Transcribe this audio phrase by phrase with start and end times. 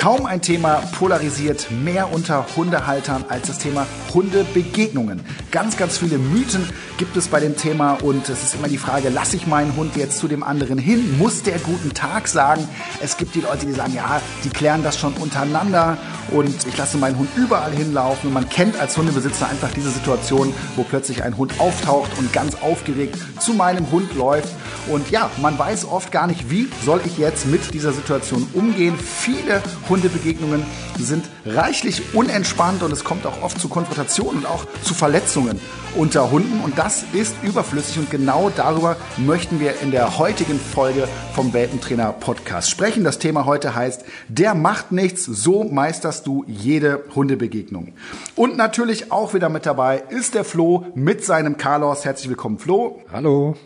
[0.00, 5.20] Kaum ein Thema polarisiert mehr unter Hundehaltern als das Thema Hundebegegnungen.
[5.50, 6.66] Ganz, ganz viele Mythen
[6.96, 9.96] gibt es bei dem Thema und es ist immer die Frage, lasse ich meinen Hund
[9.96, 11.18] jetzt zu dem anderen hin?
[11.18, 12.66] Muss der guten Tag sagen?
[13.02, 15.98] Es gibt die Leute, die sagen, ja, die klären das schon untereinander
[16.30, 20.54] und ich lasse meinen Hund überall hinlaufen und man kennt als Hundebesitzer einfach diese Situation,
[20.76, 24.48] wo plötzlich ein Hund auftaucht und ganz aufgeregt zu meinem Hund läuft
[24.88, 28.98] und ja, man weiß oft gar nicht, wie soll ich jetzt mit dieser Situation umgehen.
[28.98, 30.64] Viele Hundebegegnungen
[30.98, 35.60] sind reichlich unentspannt und es kommt auch oft zu Konfrontationen und auch zu Verletzungen
[35.96, 41.08] unter Hunden und das ist überflüssig und genau darüber möchten wir in der heutigen Folge
[41.34, 43.04] vom Welpentrainer Podcast sprechen.
[43.04, 47.92] Das Thema heute heißt, der macht nichts, so meisterst du jede Hundebegegnung.
[48.36, 52.04] Und natürlich auch wieder mit dabei ist der Flo mit seinem Carlos.
[52.04, 53.02] Herzlich willkommen, Flo.
[53.12, 53.56] Hallo.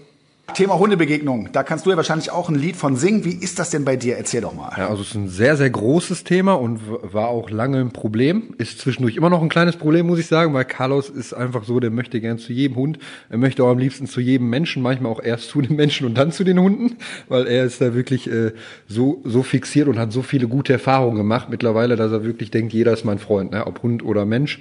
[0.53, 3.25] Thema Hundebegegnung, da kannst du ja wahrscheinlich auch ein Lied von singen.
[3.25, 4.17] Wie ist das denn bei dir?
[4.17, 4.73] Erzähl doch mal.
[4.77, 8.55] Ja, also es ist ein sehr, sehr großes Thema und war auch lange ein Problem.
[8.59, 11.81] Ist zwischendurch immer noch ein kleines Problem, muss ich sagen, weil Carlos ist einfach so,
[11.81, 12.99] der möchte gern zu jedem Hund.
[13.31, 16.17] Er möchte auch am liebsten zu jedem Menschen, manchmal auch erst zu den Menschen und
[16.17, 16.99] dann zu den Hunden,
[17.29, 18.53] weil er ist da wirklich äh,
[18.87, 22.73] so, so fixiert und hat so viele gute Erfahrungen gemacht mittlerweile, dass er wirklich denkt,
[22.73, 23.67] jeder ist mein Freund, ne?
[23.67, 24.61] ob Hund oder Mensch.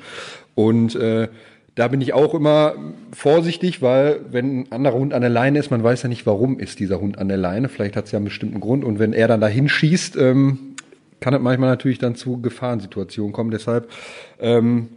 [0.56, 1.28] Und äh,
[1.76, 2.76] da bin ich auch immer
[3.12, 6.60] vorsichtig, weil wenn ein anderer Hund an der Leine ist, man weiß ja nicht, warum
[6.60, 7.68] ist dieser Hund an der Leine.
[7.68, 8.84] Vielleicht hat es ja einen bestimmten Grund.
[8.84, 10.76] Und wenn er dann dahin schießt, ähm,
[11.20, 13.50] kann es manchmal natürlich dann zu Gefahrensituationen kommen.
[13.50, 13.90] Deshalb
[14.40, 14.90] ähm,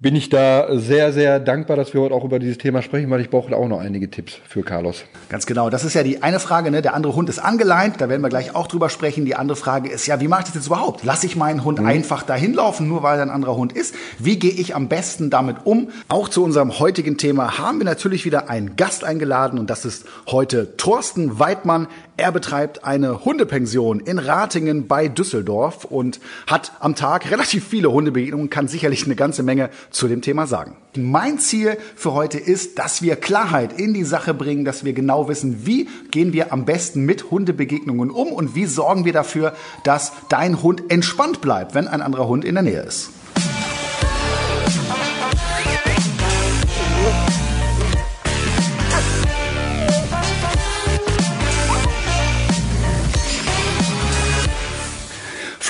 [0.00, 3.20] bin ich da sehr, sehr dankbar, dass wir heute auch über dieses Thema sprechen, weil
[3.20, 5.04] ich brauche auch noch einige Tipps für Carlos.
[5.28, 5.68] Ganz genau.
[5.68, 6.80] Das ist ja die eine Frage, ne?
[6.80, 9.26] Der andere Hund ist angeleint, da werden wir gleich auch drüber sprechen.
[9.26, 11.04] Die andere Frage ist ja, wie mache ich das jetzt überhaupt?
[11.04, 11.86] Lasse ich meinen Hund mhm.
[11.86, 13.94] einfach dahin laufen, nur weil er ein anderer Hund ist?
[14.18, 15.90] Wie gehe ich am besten damit um?
[16.08, 20.06] Auch zu unserem heutigen Thema haben wir natürlich wieder einen Gast eingeladen und das ist
[20.26, 21.88] heute Thorsten Weidmann.
[22.16, 28.50] Er betreibt eine Hundepension in Ratingen bei Düsseldorf und hat am Tag relativ viele Hundebegegnungen,
[28.50, 30.76] kann sicherlich eine ganze Menge zu dem Thema sagen.
[30.96, 35.28] Mein Ziel für heute ist, dass wir Klarheit in die Sache bringen, dass wir genau
[35.28, 40.12] wissen, wie gehen wir am besten mit Hundebegegnungen um und wie sorgen wir dafür, dass
[40.28, 43.10] dein Hund entspannt bleibt, wenn ein anderer Hund in der Nähe ist.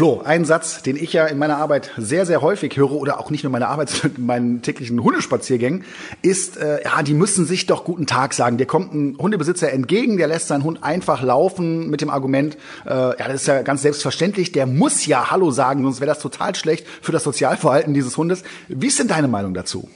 [0.01, 3.29] Flo, ein Satz, den ich ja in meiner Arbeit sehr, sehr häufig höre oder auch
[3.29, 5.85] nicht nur in meiner Arbeit, sondern in meinen täglichen Hundespaziergängen,
[6.23, 8.57] ist, äh, ja, die müssen sich doch guten Tag sagen.
[8.57, 12.57] Dir kommt ein Hundebesitzer entgegen, der lässt seinen Hund einfach laufen mit dem Argument,
[12.87, 16.21] äh, ja, das ist ja ganz selbstverständlich, der muss ja Hallo sagen, sonst wäre das
[16.21, 18.43] total schlecht für das Sozialverhalten dieses Hundes.
[18.69, 19.91] Wie ist denn deine Meinung dazu?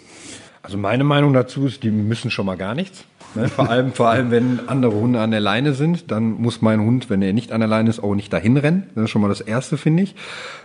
[0.61, 3.05] Also meine Meinung dazu ist, die müssen schon mal gar nichts.
[3.35, 3.49] Ne?
[3.49, 7.11] Vor allem, vor allem, wenn andere Hunde an der Leine sind, dann muss mein Hund,
[7.11, 8.85] wenn er nicht an der Leine ist, auch nicht dahin rennen.
[8.95, 10.15] Das ist schon mal das Erste, finde ich.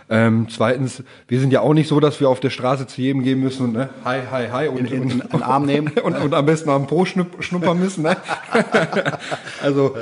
[0.08, 3.22] Ähm, zweitens, wir sind ja auch nicht so, dass wir auf der Straße zu jedem
[3.22, 6.34] gehen müssen und ne, hi, hi, hi und, in, in, und, Arm nehmen und, und,
[6.34, 8.02] am besten am Po schnuppern müssen.
[8.02, 8.16] Ne?
[9.62, 9.94] also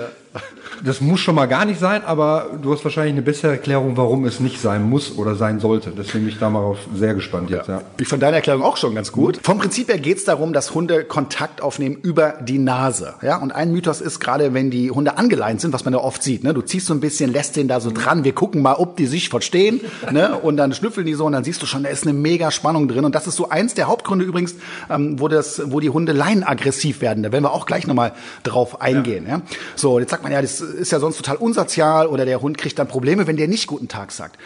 [0.85, 4.25] das muss schon mal gar nicht sein, aber du hast wahrscheinlich eine bessere Erklärung, warum
[4.25, 5.93] es nicht sein muss oder sein sollte.
[5.97, 7.69] Deswegen bin ich da mal sehr gespannt jetzt.
[7.69, 7.83] Ja.
[7.99, 9.41] Ich fand deine Erklärung auch schon ganz gut.
[9.43, 13.15] Vom Prinzip her geht es darum, dass Hunde Kontakt aufnehmen über die Nase.
[13.23, 13.37] Ja?
[13.37, 16.45] Und ein Mythos ist gerade, wenn die Hunde angeleint sind, was man ja oft sieht.
[16.45, 16.55] Ne?
[16.55, 18.25] Du ziehst so ein bisschen, lässt den da so dran.
[18.25, 19.81] Wir gucken mal, ob die sich verstehen.
[20.11, 20.37] ne?
[20.39, 22.89] Und dann schnüffeln die so und dann siehst du schon, da ist eine mega Spannung
[22.89, 23.05] drin.
[23.05, 24.55] Und das ist so eins der Hauptgründe übrigens,
[24.91, 27.23] ähm, wo, das, wo die Hunde leinenaggressiv werden.
[27.23, 28.13] Da werden wir auch gleich nochmal
[28.43, 29.25] drauf eingehen.
[29.27, 29.37] Ja.
[29.37, 29.43] ja.
[29.77, 32.79] So, jetzt sagt man ja, das ist ja sonst total unsozial oder der Hund kriegt
[32.79, 34.39] dann Probleme, wenn der nicht guten Tag sagt.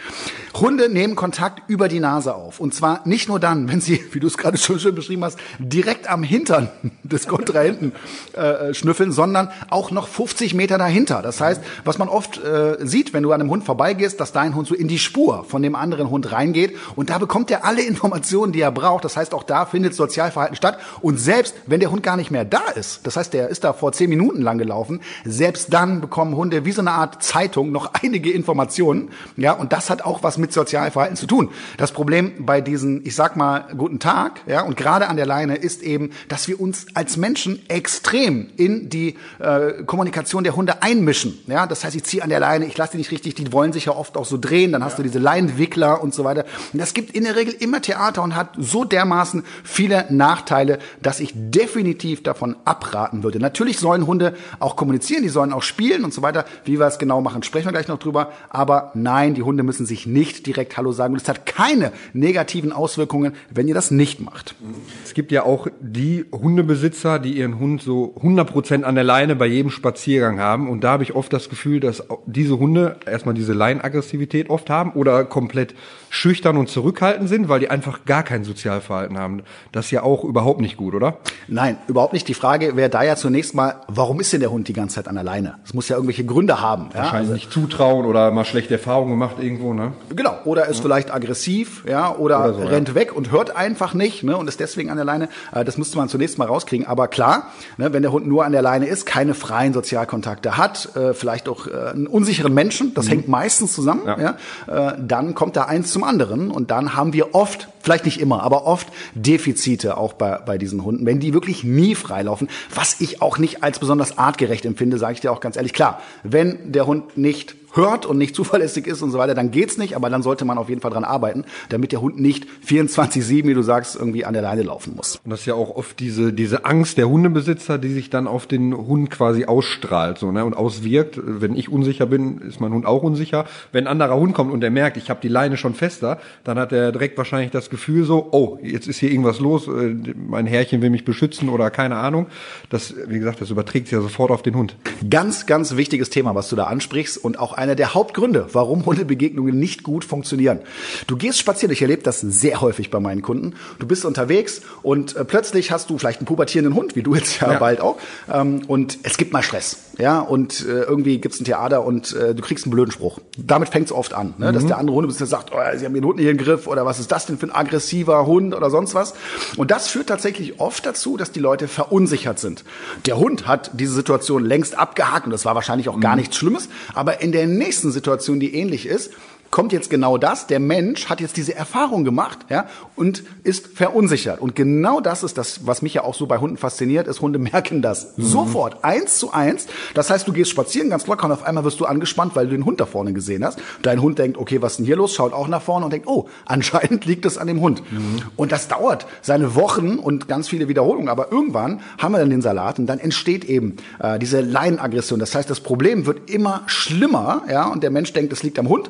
[0.55, 2.59] Hunde nehmen Kontakt über die Nase auf.
[2.59, 5.37] Und zwar nicht nur dann, wenn sie, wie du es gerade schon schön beschrieben hast,
[5.59, 6.69] direkt am Hintern
[7.03, 7.93] des Kontrahenten
[8.33, 11.21] äh, schnüffeln, sondern auch noch 50 Meter dahinter.
[11.21, 14.55] Das heißt, was man oft äh, sieht, wenn du an einem Hund vorbeigehst, dass dein
[14.55, 17.81] Hund so in die Spur von dem anderen Hund reingeht und da bekommt er alle
[17.81, 19.05] Informationen, die er braucht.
[19.05, 20.77] Das heißt, auch da findet Sozialverhalten statt.
[21.01, 23.73] Und selbst wenn der Hund gar nicht mehr da ist, das heißt, der ist da
[23.73, 27.89] vor zehn Minuten lang gelaufen, selbst dann bekommen Hunde wie so eine Art Zeitung noch
[28.03, 29.09] einige Informationen.
[29.35, 31.49] Ja, und das hat auch was mit Sozialverhalten zu tun.
[31.77, 35.55] Das Problem bei diesen, ich sag mal, guten Tag, ja, und gerade an der Leine
[35.55, 41.39] ist eben, dass wir uns als Menschen extrem in die äh, Kommunikation der Hunde einmischen.
[41.47, 43.73] Ja, das heißt, ich ziehe an der Leine, ich lasse die nicht richtig, die wollen
[43.73, 44.97] sich ja oft auch so drehen, dann hast ja.
[44.97, 46.45] du diese Leinenwickler und so weiter.
[46.73, 51.19] Und das gibt in der Regel immer Theater und hat so dermaßen viele Nachteile, dass
[51.19, 53.39] ich definitiv davon abraten würde.
[53.39, 56.45] Natürlich sollen Hunde auch kommunizieren, die sollen auch spielen reagieren und so weiter.
[56.65, 58.31] Wie wir es genau machen, sprechen wir gleich noch drüber.
[58.49, 61.13] Aber nein, die Hunde müssen sich nicht direkt Hallo sagen.
[61.13, 64.55] Und es hat keine negativen Auswirkungen, wenn ihr das nicht macht.
[65.03, 69.47] Es gibt ja auch die Hundebesitzer, die ihren Hund so 100% an der Leine bei
[69.47, 70.69] jedem Spaziergang haben.
[70.69, 74.91] Und da habe ich oft das Gefühl, dass diese Hunde erstmal diese Leinaggressivität oft haben
[74.91, 75.73] oder komplett
[76.13, 79.41] schüchtern und zurückhaltend sind, weil die einfach gar kein Sozialverhalten haben.
[79.71, 81.17] Das ist ja auch überhaupt nicht gut, oder?
[81.47, 82.27] Nein, überhaupt nicht.
[82.27, 85.07] Die Frage wäre da ja zunächst mal, warum ist denn der Hund die ganze Zeit
[85.07, 85.55] an der Leine?
[85.65, 86.89] Es muss ja irgendwelche Gründe haben.
[86.93, 87.17] Wahrscheinlich ja?
[87.17, 89.93] also, nicht zutrauen oder mal schlechte Erfahrungen gemacht irgendwo, ne?
[90.15, 90.37] Genau.
[90.45, 90.81] Oder ist ja.
[90.83, 92.95] vielleicht aggressiv, ja, oder, oder so, rennt ja.
[92.95, 95.29] weg und hört einfach nicht, ne, und ist deswegen an der Leine.
[95.51, 96.85] Äh, das müsste man zunächst mal rauskriegen.
[96.85, 100.95] Aber klar, ne, wenn der Hund nur an der Leine ist, keine freien Sozialkontakte hat,
[100.95, 103.09] äh, vielleicht auch äh, einen unsicheren Menschen, das mhm.
[103.09, 104.19] hängt meistens zusammen, ja.
[104.19, 108.43] ja dann kommt da eins zum anderen und dann haben wir oft, vielleicht nicht immer,
[108.43, 113.21] aber oft Defizite auch bei, bei diesen Hunden, wenn die wirklich nie freilaufen, was ich
[113.21, 115.73] auch nicht als besonders artgerecht empfinde, sage ich dir auch ganz ehrlich.
[115.73, 119.77] Klar, wenn der Hund nicht hört und nicht zuverlässig ist und so weiter, dann geht's
[119.77, 123.47] nicht, aber dann sollte man auf jeden Fall dran arbeiten, damit der Hund nicht 24/7,
[123.47, 125.19] wie du sagst, irgendwie an der Leine laufen muss.
[125.23, 128.47] Und das ist ja auch oft diese diese Angst der Hundebesitzer, die sich dann auf
[128.47, 131.19] den Hund quasi ausstrahlt so, ne, und auswirkt.
[131.23, 133.45] Wenn ich unsicher bin, ist mein Hund auch unsicher.
[133.71, 136.59] Wenn ein anderer Hund kommt und der merkt, ich habe die Leine schon fester, dann
[136.59, 140.47] hat er direkt wahrscheinlich das Gefühl so, oh, jetzt ist hier irgendwas los, äh, mein
[140.47, 142.27] Herrchen will mich beschützen oder keine Ahnung.
[142.69, 144.75] Das wie gesagt, das überträgt sich ja sofort auf den Hund.
[145.09, 149.57] Ganz ganz wichtiges Thema, was du da ansprichst und auch einer der Hauptgründe, warum Hundebegegnungen
[149.57, 150.59] nicht gut funktionieren.
[151.07, 153.55] Du gehst spazieren, ich erlebe das sehr häufig bei meinen Kunden.
[153.79, 157.39] Du bist unterwegs und äh, plötzlich hast du vielleicht einen pubertierenden Hund, wie du jetzt
[157.39, 157.59] ja, ja.
[157.59, 157.97] bald auch,
[158.31, 162.35] ähm, und es gibt mal Stress, ja, und äh, irgendwie gibt's ein Theater und äh,
[162.35, 163.19] du kriegst einen blöden Spruch.
[163.37, 164.49] Damit fängt's oft an, ne?
[164.49, 164.55] Mhm.
[164.55, 166.99] dass der andere Hundebesitzer sagt, oh, sie haben den Hund nicht im Griff oder was
[166.99, 169.13] ist das denn für ein aggressiver Hund oder sonst was.
[169.55, 172.65] Und das führt tatsächlich oft dazu, dass die Leute verunsichert sind.
[173.05, 176.21] Der Hund hat diese Situation längst abgehakt und das war wahrscheinlich auch gar mhm.
[176.21, 179.11] nichts Schlimmes, aber in der nächsten Situation, die ähnlich ist,
[179.53, 180.47] kommt jetzt genau das.
[180.47, 182.65] Der Mensch hat jetzt diese Erfahrung gemacht, ja,
[182.95, 184.41] und ist verunsichert.
[184.41, 187.37] Und genau das ist das, was mich ja auch so bei Hunden fasziniert, ist, Hunde
[187.53, 188.23] merken das mhm.
[188.23, 189.67] sofort, eins zu eins.
[189.93, 192.53] Das heißt, du gehst spazieren ganz locker und auf einmal wirst du angespannt, weil du
[192.53, 193.59] den Hund da vorne gesehen hast.
[193.83, 195.13] Dein Hund denkt, okay, was ist denn hier los?
[195.13, 197.83] Schaut auch nach vorne und denkt, oh, anscheinend liegt es an dem Hund.
[197.91, 198.23] Mhm.
[198.35, 201.09] Und das dauert seine Wochen und ganz viele Wiederholungen.
[201.09, 205.19] Aber irgendwann haben wir dann den Salat und dann entsteht eben äh, diese Leinenaggression.
[205.19, 208.67] Das heißt, das Problem wird immer schlimmer, ja, und der Mensch denkt, es liegt am
[208.67, 208.89] Hund.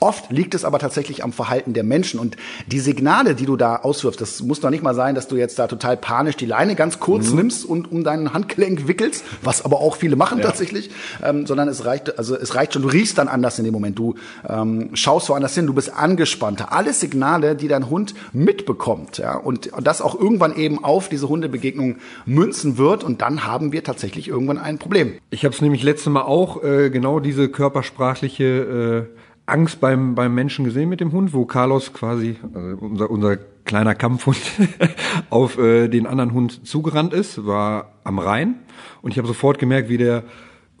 [0.00, 2.18] Oft liegt es aber tatsächlich am Verhalten der Menschen.
[2.18, 2.36] Und
[2.66, 5.58] die Signale, die du da auswirfst, das muss doch nicht mal sein, dass du jetzt
[5.58, 7.36] da total panisch die Leine ganz kurz mhm.
[7.36, 10.46] nimmst und um dein Handgelenk wickelst, was aber auch viele machen ja.
[10.46, 10.90] tatsächlich,
[11.22, 13.98] ähm, sondern es reicht, also es reicht schon, du riechst dann anders in dem Moment,
[13.98, 14.14] du
[14.48, 16.72] ähm, schaust woanders hin, du bist angespannter.
[16.72, 21.96] Alle Signale, die dein Hund mitbekommt, ja, und das auch irgendwann eben auf diese Hundebegegnung
[22.24, 25.12] münzen wird und dann haben wir tatsächlich irgendwann ein Problem.
[25.28, 29.20] Ich habe es nämlich letzte Mal auch äh, genau diese körpersprachliche äh
[29.50, 33.94] Angst beim, beim Menschen gesehen mit dem Hund, wo Carlos quasi, also unser, unser kleiner
[33.94, 34.38] Kampfhund,
[35.30, 38.56] auf äh, den anderen Hund zugerannt ist, war am Rhein.
[39.02, 40.24] Und ich habe sofort gemerkt, wie der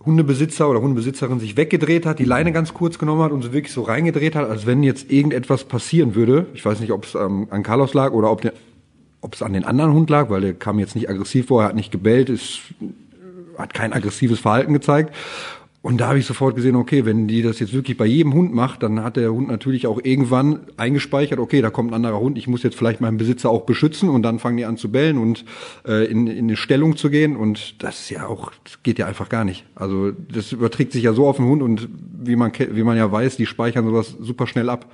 [0.04, 3.72] Hundebesitzer oder Hundebesitzerin sich weggedreht hat, die Leine ganz kurz genommen hat und so wirklich
[3.72, 6.46] so reingedreht hat, als wenn jetzt irgendetwas passieren würde.
[6.54, 8.54] Ich weiß nicht, ob es ähm, an Carlos lag oder ob, der,
[9.20, 11.68] ob es an den anderen Hund lag, weil der kam jetzt nicht aggressiv vor, er
[11.68, 12.60] hat nicht gebellt, ist,
[13.58, 15.14] hat kein aggressives Verhalten gezeigt.
[15.82, 18.52] Und da habe ich sofort gesehen, okay, wenn die das jetzt wirklich bei jedem Hund
[18.52, 22.36] macht, dann hat der Hund natürlich auch irgendwann eingespeichert, okay, da kommt ein anderer Hund,
[22.36, 25.16] ich muss jetzt vielleicht meinen Besitzer auch beschützen und dann fangen die an zu bellen
[25.16, 25.46] und
[25.86, 29.30] äh, in, in eine Stellung zu gehen und das ist ja auch, geht ja einfach
[29.30, 29.64] gar nicht.
[29.74, 33.10] Also das überträgt sich ja so auf den Hund und wie man, wie man ja
[33.10, 34.84] weiß, die speichern sowas super schnell ab,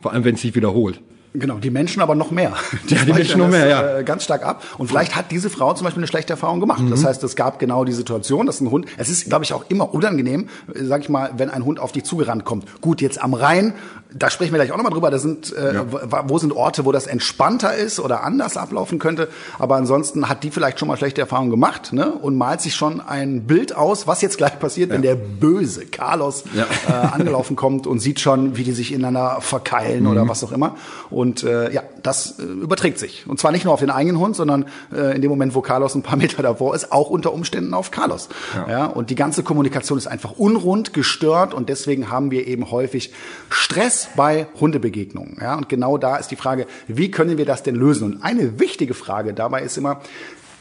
[0.00, 1.02] vor allem wenn es sich wiederholt.
[1.34, 2.52] Genau, die Menschen aber noch mehr.
[2.90, 3.98] Die, ja, die Menschen noch mehr, ja.
[3.98, 4.62] Äh, ganz stark ab.
[4.76, 6.82] Und vielleicht hat diese Frau zum Beispiel eine schlechte Erfahrung gemacht.
[6.82, 6.90] Mhm.
[6.90, 9.64] Das heißt, es gab genau die Situation, dass ein Hund, es ist, glaube ich, auch
[9.68, 12.82] immer unangenehm, äh, sag ich mal, wenn ein Hund auf dich zugerannt kommt.
[12.82, 13.74] Gut, jetzt am Rhein,
[14.14, 15.84] da sprechen wir gleich auch nochmal drüber, da sind, äh, ja.
[16.28, 19.28] wo sind Orte, wo das entspannter ist oder anders ablaufen könnte.
[19.58, 22.12] Aber ansonsten hat die vielleicht schon mal schlechte Erfahrungen gemacht, ne?
[22.12, 24.96] Und malt sich schon ein Bild aus, was jetzt gleich passiert, ja.
[24.96, 30.04] wenn der böse Carlos äh, angelaufen kommt und sieht schon, wie die sich ineinander verkeilen
[30.04, 30.10] mhm.
[30.10, 30.76] oder was auch immer.
[31.08, 33.26] Und äh, ja, das äh, überträgt sich.
[33.26, 35.94] Und zwar nicht nur auf den eigenen Hund, sondern äh, in dem Moment, wo Carlos
[35.94, 38.28] ein paar Meter davor ist, auch unter Umständen auf Carlos.
[38.54, 38.68] Ja.
[38.68, 38.86] ja.
[38.86, 43.12] Und die ganze Kommunikation ist einfach unrund, gestört und deswegen haben wir eben häufig
[43.50, 45.38] Stress bei Hundebegegnungen.
[45.40, 45.56] Ja.
[45.56, 48.14] Und genau da ist die Frage, wie können wir das denn lösen?
[48.14, 50.00] Und eine wichtige Frage dabei ist immer,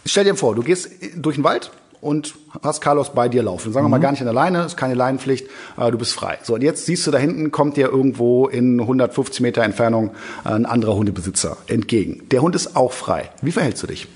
[0.05, 3.71] stell dir vor, du gehst durch den Wald und hast Carlos bei dir laufen.
[3.71, 4.01] Sagen wir mal mhm.
[4.01, 6.39] gar nicht an der Leine, ist keine Leinenpflicht, äh, du bist frei.
[6.43, 10.11] So, und jetzt siehst du da hinten, kommt dir irgendwo in 150 Meter Entfernung
[10.43, 12.23] ein anderer Hundebesitzer entgegen.
[12.31, 13.29] Der Hund ist auch frei.
[13.41, 14.07] Wie verhältst du dich?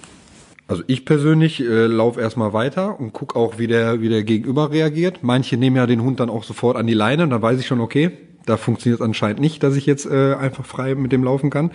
[0.67, 4.71] Also ich persönlich äh, laufe erstmal weiter und guck auch, wie der, wie der Gegenüber
[4.71, 5.19] reagiert.
[5.21, 7.67] Manche nehmen ja den Hund dann auch sofort an die Leine und dann weiß ich
[7.67, 8.11] schon, okay,
[8.47, 11.71] da funktioniert es anscheinend nicht, dass ich jetzt äh, einfach frei mit dem laufen kann.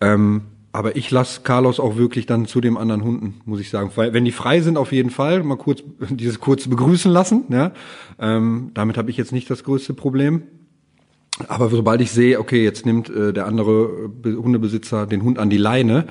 [0.00, 0.42] Ähm,
[0.72, 3.90] aber ich lasse Carlos auch wirklich dann zu dem anderen Hunden, muss ich sagen.
[3.96, 7.44] Weil wenn die frei sind, auf jeden Fall mal kurz dieses kurz begrüßen lassen.
[7.48, 7.72] Ja,
[8.18, 10.42] ähm, damit habe ich jetzt nicht das größte Problem.
[11.48, 15.56] Aber sobald ich sehe, okay, jetzt nimmt äh, der andere Hundebesitzer den Hund an die
[15.56, 16.06] Leine,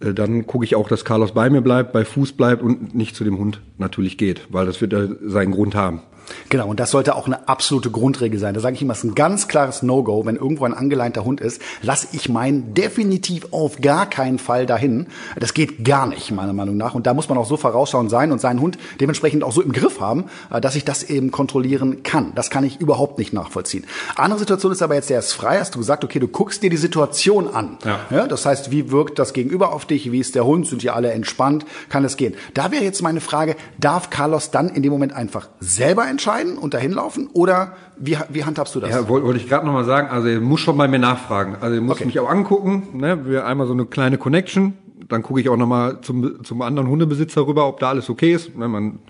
[0.00, 3.16] äh, dann gucke ich auch, dass Carlos bei mir bleibt, bei Fuß bleibt und nicht
[3.16, 6.02] zu dem Hund natürlich geht, weil das wird äh, seinen Grund haben.
[6.48, 8.54] Genau, und das sollte auch eine absolute Grundregel sein.
[8.54, 11.40] Da sage ich immer, es ist ein ganz klares No-Go, wenn irgendwo ein angeleinter Hund
[11.40, 15.06] ist, lasse ich meinen definitiv auf gar keinen Fall dahin.
[15.38, 16.94] Das geht gar nicht, meiner Meinung nach.
[16.94, 19.72] Und da muss man auch so vorausschauend sein und seinen Hund dementsprechend auch so im
[19.72, 22.32] Griff haben, äh, dass ich das eben kontrollieren kann.
[22.34, 23.84] Das kann ich überhaupt nicht nachvollziehen.
[24.16, 26.70] Andere Situation ist aber jetzt, der ist frei, hast du gesagt, okay, du guckst dir
[26.70, 27.78] die Situation an.
[27.84, 28.00] Ja.
[28.10, 30.12] ja das heißt, wie wirkt das Gegenüber auf dich?
[30.12, 30.66] Wie ist der Hund?
[30.66, 31.64] Sind die alle entspannt?
[31.88, 32.34] Kann es gehen?
[32.54, 36.74] Da wäre jetzt meine Frage, darf Carlos dann in dem Moment einfach selber entscheiden und
[36.74, 37.28] dahin laufen?
[37.32, 38.90] Oder wie, wie handhabst du das?
[38.90, 41.56] Ja, wollte wollt ich gerade nochmal sagen, also ihr muss schon bei mir nachfragen.
[41.60, 42.06] Also ihr muss okay.
[42.06, 43.26] mich auch angucken, ne?
[43.26, 44.74] Wir einmal so eine kleine Connection,
[45.08, 48.56] dann gucke ich auch nochmal zum, zum anderen Hundebesitzer rüber, ob da alles okay ist.
[48.56, 48.68] Ne?
[48.68, 49.00] Man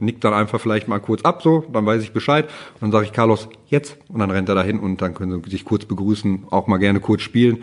[0.00, 2.46] nickt dann einfach vielleicht mal kurz ab, so, dann weiß ich Bescheid.
[2.74, 3.98] Und dann sage ich Carlos, jetzt.
[4.08, 7.00] Und dann rennt er dahin und dann können sie sich kurz begrüßen, auch mal gerne
[7.00, 7.62] kurz spielen.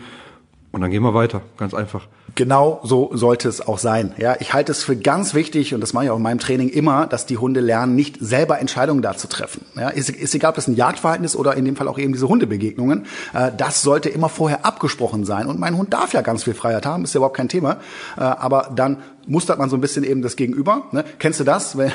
[0.72, 2.08] Und dann gehen wir weiter, ganz einfach.
[2.36, 4.12] Genau so sollte es auch sein.
[4.18, 6.68] Ja, ich halte es für ganz wichtig und das mache ich auch in meinem Training
[6.68, 9.64] immer, dass die Hunde lernen, nicht selber Entscheidungen da zu treffen.
[9.74, 12.12] Ja, ist, ist egal, ob das ein Jagdverhalten ist oder in dem Fall auch eben
[12.12, 13.06] diese Hundebegegnungen.
[13.32, 16.84] Äh, das sollte immer vorher abgesprochen sein und mein Hund darf ja ganz viel Freiheit
[16.84, 17.78] haben, ist ja überhaupt kein Thema.
[18.18, 20.86] Äh, aber dann mustert man so ein bisschen eben das Gegenüber.
[20.92, 21.04] Ne?
[21.18, 21.76] Kennst du das?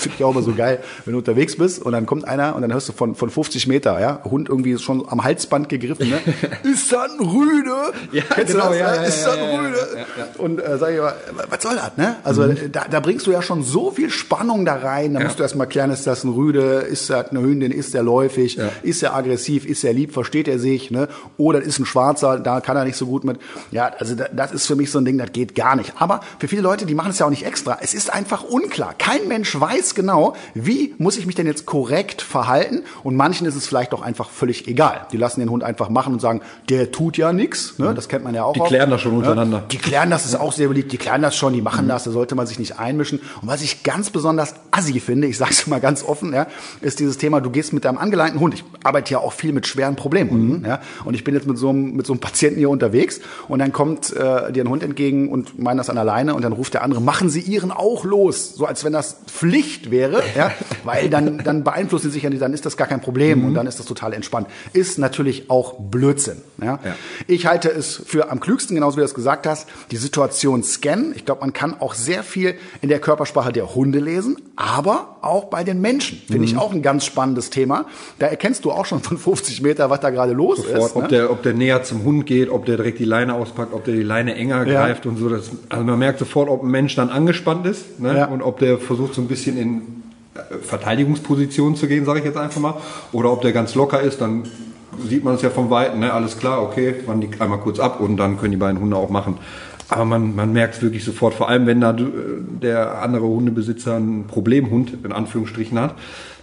[0.00, 2.56] Das finde ich auch immer so geil, wenn du unterwegs bist und dann kommt einer
[2.56, 6.08] und dann hörst du von, von 50 Meter, ja, Hund irgendwie schon am Halsband gegriffen,
[6.08, 6.18] ne?
[6.62, 7.92] ist das ein Rüde?
[8.12, 8.78] Ja, Kennst genau, du das?
[8.78, 9.88] Ja, ja, ist das ein Rüde?
[9.94, 11.14] Ja, ja, und äh, sag ich mal,
[11.48, 12.16] was soll das, ne?
[12.22, 12.72] Also mhm.
[12.72, 15.14] da, da bringst du ja schon so viel Spannung da rein.
[15.14, 18.02] Da musst du erstmal klären, ist das ein Rüde, ist das eine Hündin, ist der
[18.02, 21.08] läufig, ist er aggressiv, ist er lieb, versteht er sich, ne?
[21.36, 23.38] Oder ist ein Schwarzer, da kann er nicht so gut mit.
[23.70, 25.94] Ja, also das ist für mich so ein Ding, das geht gar nicht.
[25.98, 27.78] Aber für viele Leute die machen es ja auch nicht extra.
[27.80, 28.94] Es ist einfach unklar.
[28.98, 32.82] Kein Mensch weiß genau, wie muss ich mich denn jetzt korrekt verhalten.
[33.04, 35.06] Und manchen ist es vielleicht auch einfach völlig egal.
[35.12, 37.78] Die lassen den Hund einfach machen und sagen, der tut ja nichts.
[37.78, 37.94] Ne?
[37.94, 38.54] Das kennt man ja auch.
[38.54, 39.62] Die klären das schon untereinander.
[39.70, 40.92] Die klären das, ist auch sehr beliebt.
[40.92, 41.90] Die klären das schon, die machen mhm.
[41.90, 42.04] das.
[42.04, 43.20] Da sollte man sich nicht einmischen.
[43.40, 46.46] Und was ich ganz besonders assi finde, ich sage es mal ganz offen, ja,
[46.80, 48.54] ist dieses Thema, du gehst mit deinem angeleinten Hund.
[48.54, 50.60] Ich arbeite ja auch viel mit schweren Problemhunden.
[50.60, 50.66] Mhm.
[50.66, 50.80] Ja?
[51.04, 53.72] Und ich bin jetzt mit so, einem, mit so einem Patienten hier unterwegs und dann
[53.72, 56.82] kommt äh, dir ein Hund entgegen und meint das an alleine und dann ruft der
[56.82, 60.52] andere, machen Sie Ihren auch los, so als wenn das Pflicht wäre, ja,
[60.84, 63.44] weil dann, dann beeinflussen Sie sich ja nicht, dann ist das gar kein Problem mhm.
[63.46, 64.48] und dann ist das total entspannt.
[64.72, 66.38] Ist natürlich auch Blödsinn.
[66.62, 66.78] Ja.
[66.84, 66.94] ja.
[67.26, 71.12] Ich halte es für am klügsten, genauso wie du es gesagt hast, die Situation scannen.
[71.16, 75.44] Ich glaube, man kann auch sehr viel in der Körpersprache der Hunde lesen, aber auch
[75.44, 76.18] bei den Menschen.
[76.26, 76.44] Finde mhm.
[76.44, 77.86] ich auch ein ganz spannendes Thema.
[78.18, 80.96] Da erkennst du auch schon von 50 Meter, was da gerade los Sofort, ist.
[80.96, 81.08] Ob, ne?
[81.08, 83.94] der, ob der näher zum Hund geht, ob der direkt die Leine auspackt, ob der
[83.94, 84.84] die Leine enger ja.
[84.86, 85.28] greift und so.
[85.28, 88.16] Das, also man merkt sofort, ob ein Mensch dann angespannt ist ne?
[88.16, 88.24] Ja.
[88.26, 90.02] und ob der versucht so ein bisschen in
[90.34, 92.74] äh, Verteidigungsposition zu gehen, sage ich jetzt einfach mal,
[93.12, 94.44] oder ob der ganz locker ist, dann
[95.08, 96.12] sieht man es ja vom Weiten, ne?
[96.12, 99.10] alles klar, okay, man liegt einmal kurz ab und dann können die beiden Hunde auch
[99.10, 99.38] machen.
[99.90, 102.02] Aber man, man merkt es wirklich sofort, vor allem wenn da äh,
[102.62, 105.94] der andere Hundebesitzer einen Problemhund in Anführungsstrichen hat,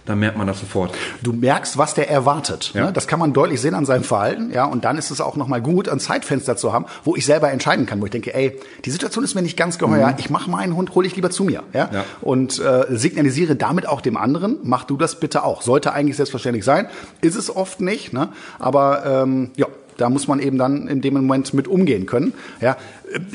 [0.08, 0.94] dann merkt man das sofort.
[1.22, 2.72] Du merkst, was der erwartet.
[2.74, 2.86] Ja.
[2.86, 2.92] Ne?
[2.92, 4.50] Das kann man deutlich sehen an seinem Verhalten.
[4.52, 7.50] Ja, und dann ist es auch nochmal gut, ein Zeitfenster zu haben, wo ich selber
[7.50, 10.08] entscheiden kann, wo ich denke, ey, die Situation ist mir nicht ganz geheuer.
[10.08, 10.14] Mhm.
[10.18, 11.62] Ich mache meinen Hund, hole ich lieber zu mir.
[11.72, 12.04] Ja, ja.
[12.22, 15.62] und äh, signalisiere damit auch dem anderen, mach du das bitte auch.
[15.62, 16.88] Sollte eigentlich selbstverständlich sein,
[17.20, 18.12] ist es oft nicht.
[18.12, 18.30] Ne?
[18.58, 19.66] Aber ähm, ja,
[19.98, 22.32] da muss man eben dann in dem Moment mit umgehen können.
[22.60, 22.76] Ja,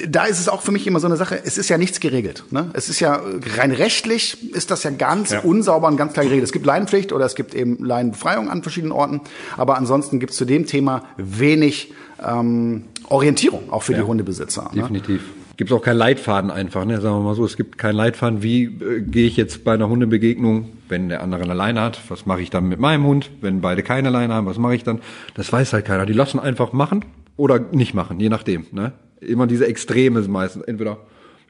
[0.08, 2.46] da ist es auch für mich immer so eine Sache, es ist ja nichts geregelt.
[2.50, 2.70] Ne?
[2.74, 3.22] Es ist ja
[3.58, 5.41] rein rechtlich ist das ja ganz ja.
[5.41, 6.46] unsauber und ganz klar geregelt.
[6.46, 9.22] Es gibt Leinenpflicht oder es gibt eben Leinenbefreiung an verschiedenen Orten,
[9.58, 11.93] aber ansonsten gibt es zu dem Thema wenig
[12.25, 14.00] ähm, Orientierung, auch für ja.
[14.00, 14.72] die Hundebesitzer.
[14.74, 14.82] Ne?
[14.82, 15.22] Definitiv.
[15.22, 15.43] Ne?
[15.55, 17.00] Gibt es auch keinen Leitfaden einfach, ne?
[17.00, 19.88] Sagen wir mal so, es gibt keinen Leitfaden, wie äh, gehe ich jetzt bei einer
[19.88, 23.29] Hundebegegnung, wenn der andere eine Leine hat, was mache ich dann mit meinem Hund?
[23.41, 25.00] Wenn beide keine Leine haben, was mache ich dann?
[25.36, 26.07] Das weiß halt keiner.
[26.07, 27.05] Die lassen einfach machen
[27.38, 28.65] oder nicht machen, je nachdem.
[28.72, 28.93] Ne?
[29.19, 30.63] Immer diese Extreme meistens.
[30.63, 30.98] Entweder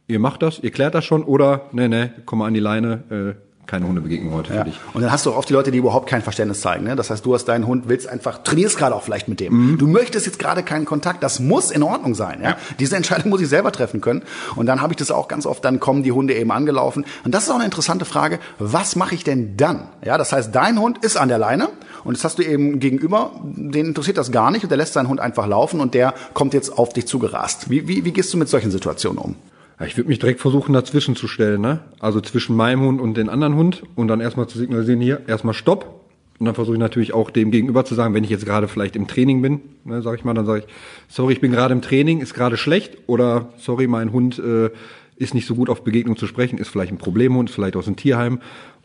[0.08, 3.04] ihr macht das, ihr klärt das schon oder ne, ne, komm mal an die Leine,
[3.10, 4.60] äh, keine Hundebegegnung heute ja.
[4.60, 4.80] für dich.
[4.94, 6.84] Und dann hast du auch oft die Leute, die überhaupt kein Verständnis zeigen.
[6.84, 6.96] Ne?
[6.96, 9.72] Das heißt, du hast deinen Hund, willst einfach, trainierst gerade auch vielleicht mit dem.
[9.72, 9.78] Mhm.
[9.78, 11.24] Du möchtest jetzt gerade keinen Kontakt.
[11.24, 12.40] Das muss in Ordnung sein.
[12.42, 12.50] Ja?
[12.52, 12.58] ja?
[12.80, 14.24] Diese Entscheidung muss ich selber treffen können.
[14.56, 17.06] Und dann habe ich das auch ganz oft, dann kommen die Hunde eben angelaufen.
[17.24, 18.40] Und das ist auch eine interessante Frage.
[18.60, 19.88] Was mache ich denn dann?
[20.04, 21.70] Ja, das heißt, dein Hund ist an der Leine
[22.04, 25.08] und jetzt hast du eben gegenüber, den interessiert das gar nicht und der lässt seinen
[25.08, 27.70] Hund einfach laufen und der kommt jetzt auf dich zugerast.
[27.70, 29.36] Wie, wie, wie gehst du mit solchen Situationen um?
[29.84, 31.82] Ja, ich würde mich direkt versuchen, dazwischen zu stellen, ne?
[32.00, 35.54] Also zwischen meinem Hund und den anderen Hund und dann erstmal zu signalisieren, hier, erstmal
[35.54, 36.06] Stopp.
[36.40, 38.96] Und dann versuche ich natürlich auch dem gegenüber zu sagen, wenn ich jetzt gerade vielleicht
[38.96, 40.74] im Training bin, ne, sag ich mal, dann sage ich,
[41.14, 44.70] sorry, ich bin gerade im Training, ist gerade schlecht oder sorry, mein Hund äh,
[45.18, 47.98] ist nicht so gut auf Begegnung zu sprechen, ist vielleicht ein Problemhund, vielleicht aus dem
[47.98, 48.40] Tierheim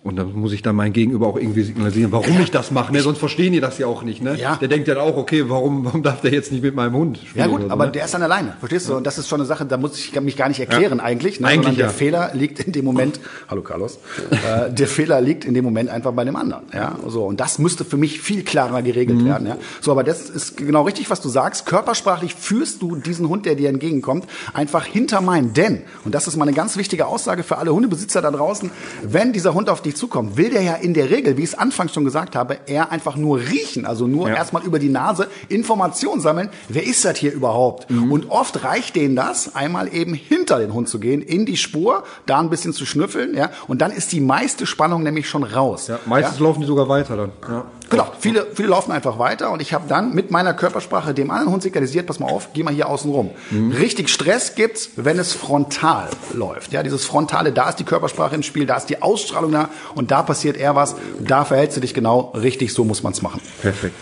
[0.09, 2.93] und dann muss ich dann mein Gegenüber auch irgendwie signalisieren, warum ich das mache.
[2.93, 3.01] Ne?
[3.01, 4.23] Sonst verstehen die das ja auch nicht.
[4.23, 4.37] Ne?
[4.39, 4.57] Ja.
[4.57, 7.45] Der denkt dann auch, okay, warum, warum darf der jetzt nicht mit meinem Hund spielen?
[7.45, 7.93] Ja gut, so, aber ne?
[7.93, 8.97] der ist dann alleine, verstehst du?
[8.97, 11.05] Und das ist schon eine Sache, da muss ich mich gar nicht erklären ja.
[11.05, 11.41] eigentlich.
[11.41, 11.47] Ne?
[11.47, 13.99] Eigentlich der Fehler liegt in dem Moment, hallo Carlos,
[14.31, 16.65] äh, der Fehler liegt in dem Moment einfach bei dem anderen.
[16.73, 19.27] Ja, so und das müsste für mich viel klarer geregelt mhm.
[19.27, 19.47] werden.
[19.47, 21.67] Ja, so, aber das ist genau richtig, was du sagst.
[21.67, 24.25] Körpersprachlich führst du diesen Hund, der dir entgegenkommt,
[24.55, 25.53] einfach hinter meinen.
[25.53, 28.71] Denn und das ist mal eine ganz wichtige Aussage für alle Hundebesitzer da draußen:
[29.03, 31.59] Wenn dieser Hund auf dich zukommt, will der ja in der Regel, wie ich es
[31.59, 34.37] anfangs schon gesagt habe, eher einfach nur riechen, also nur ja.
[34.37, 36.49] erstmal über die Nase Informationen sammeln.
[36.69, 37.91] Wer ist das hier überhaupt?
[37.91, 38.11] Mhm.
[38.11, 42.05] Und oft reicht denen das, einmal eben hinter den Hund zu gehen, in die Spur,
[42.27, 45.89] da ein bisschen zu schnüffeln, ja, und dann ist die meiste Spannung nämlich schon raus.
[45.89, 46.45] Ja, meistens ja?
[46.45, 47.33] laufen die sogar weiter dann.
[47.49, 47.65] Ja.
[47.91, 51.53] Genau, viele, viele laufen einfach weiter und ich habe dann mit meiner Körpersprache dem anderen
[51.53, 53.31] Hund signalisiert, pass mal auf, geh mal hier außen rum.
[53.51, 53.73] Mhm.
[53.73, 56.73] Richtig Stress gibt's, wenn es frontal läuft.
[56.73, 60.11] Ja, dieses Frontale, da ist die Körpersprache im Spiel, da ist die Ausstrahlung da und
[60.11, 60.97] da passiert eher was.
[61.21, 63.41] Da verhältst du dich genau richtig, so muss man's machen.
[63.63, 63.95] Perfekt.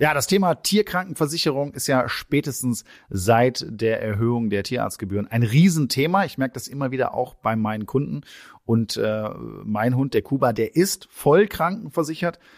[0.00, 6.24] Ja, das Thema Tierkrankenversicherung ist ja spätestens seit der Erhöhung der Tierarztgebühren ein Riesenthema.
[6.24, 8.20] Ich merke das immer wieder auch bei meinen Kunden.
[8.64, 9.28] Und äh,
[9.64, 12.38] mein Hund, der Kuba, der ist voll krankenversichert.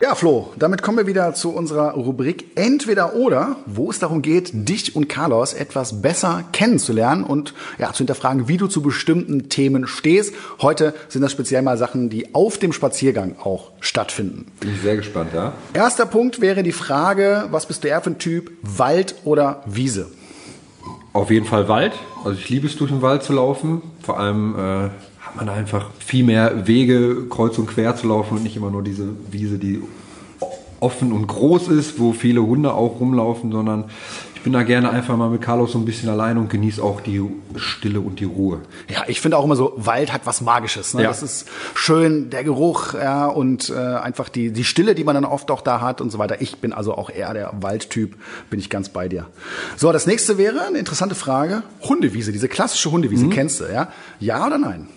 [0.00, 4.50] Ja, Flo, damit kommen wir wieder zu unserer Rubrik Entweder oder, wo es darum geht,
[4.52, 9.88] dich und Carlos etwas besser kennenzulernen und ja, zu hinterfragen, wie du zu bestimmten Themen
[9.88, 10.34] stehst.
[10.62, 14.46] Heute sind das speziell mal Sachen, die auf dem Spaziergang auch stattfinden.
[14.60, 15.54] Bin ich sehr gespannt, ja.
[15.74, 20.06] Erster Punkt wäre die Frage, was bist du eher für ein Typ, Wald oder Wiese?
[21.12, 21.94] Auf jeden Fall Wald.
[22.24, 23.82] Also ich liebe es, durch den Wald zu laufen.
[24.02, 24.90] Vor allem äh,
[25.28, 28.82] hat man einfach viel mehr Wege, kreuz und quer zu laufen und nicht immer nur
[28.82, 29.82] diese Wiese, die
[30.80, 33.84] offen und groß ist, wo viele Hunde auch rumlaufen, sondern
[34.36, 37.00] ich bin da gerne einfach mal mit Carlos so ein bisschen allein und genieße auch
[37.00, 37.20] die
[37.56, 38.60] Stille und die Ruhe.
[38.88, 40.94] Ja, ich finde auch immer so, Wald hat was Magisches.
[40.94, 41.02] Ne?
[41.02, 41.08] Ja.
[41.08, 45.24] Das ist schön, der Geruch ja, und äh, einfach die, die Stille, die man dann
[45.24, 46.40] oft auch da hat und so weiter.
[46.40, 48.16] Ich bin also auch eher der Waldtyp,
[48.48, 49.26] bin ich ganz bei dir.
[49.76, 51.64] So, das nächste wäre eine interessante Frage.
[51.82, 53.30] Hundewiese, diese klassische Hundewiese, mhm.
[53.30, 53.88] kennst du, ja?
[54.20, 54.88] Ja oder nein?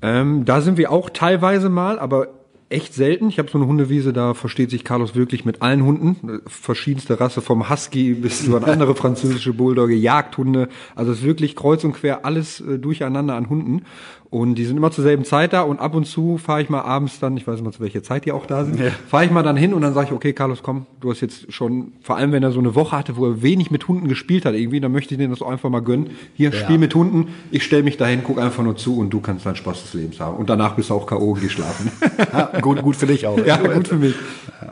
[0.00, 2.28] Ähm, da sind wir auch teilweise mal, aber
[2.70, 3.28] echt selten.
[3.28, 6.42] Ich habe so eine Hundewiese, da versteht sich Carlos wirklich mit allen Hunden.
[6.46, 10.68] Verschiedenste Rasse, vom Husky bis zu andere französische Bulldogge, Jagdhunde.
[10.94, 13.84] Also es ist wirklich kreuz und quer alles äh, durcheinander an Hunden.
[14.30, 16.82] Und die sind immer zur selben Zeit da und ab und zu fahre ich mal
[16.82, 18.90] abends dann, ich weiß nicht mal zu welcher Zeit die auch da sind, ja.
[19.08, 21.50] fahre ich mal dann hin und dann sage ich, okay, Carlos, komm, du hast jetzt
[21.50, 24.44] schon, vor allem wenn er so eine Woche hatte, wo er wenig mit Hunden gespielt
[24.44, 26.10] hat irgendwie, dann möchte ich dir das einfach mal gönnen.
[26.34, 26.58] Hier, ja.
[26.58, 29.56] spiel mit Hunden, ich stell mich dahin, guck einfach nur zu und du kannst deinen
[29.56, 30.36] Spaß des Lebens haben.
[30.36, 31.32] Und danach bist du auch K.O.
[31.32, 31.90] und geh schlafen.
[32.32, 33.38] Ja, gut, gut für dich auch.
[33.44, 34.14] Ja, gut für mich.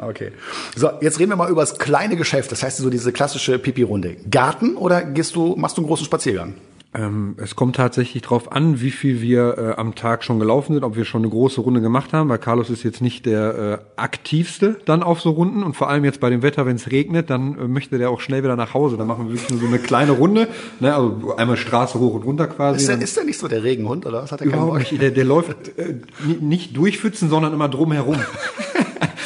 [0.03, 0.33] Okay.
[0.75, 4.17] So, jetzt reden wir mal über das kleine Geschäft, das heißt so diese klassische Pipi-Runde.
[4.31, 6.55] Garten oder gehst du, machst du einen großen Spaziergang?
[6.97, 10.83] Ähm, es kommt tatsächlich darauf an, wie viel wir äh, am Tag schon gelaufen sind,
[10.83, 14.01] ob wir schon eine große Runde gemacht haben, weil Carlos ist jetzt nicht der äh,
[14.01, 17.29] aktivste dann auf so Runden und vor allem jetzt bei dem Wetter, wenn es regnet,
[17.29, 18.97] dann äh, möchte der auch schnell wieder nach Hause.
[18.97, 20.49] Dann machen wir wirklich nur so eine kleine Runde,
[20.81, 20.95] ne?
[20.95, 22.81] also einmal Straße hoch und runter quasi.
[22.81, 25.01] Ist der, ist der nicht so der Regenhund oder was hat der Überhaupt nicht.
[25.01, 25.97] Der, der läuft äh,
[26.41, 28.17] nicht durchpfützen, sondern immer drum herum.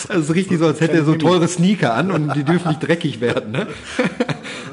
[0.08, 2.68] Also es ist richtig so, als hätte er so teure Sneaker an und die dürfen
[2.68, 3.52] nicht dreckig werden.
[3.52, 3.66] Ne?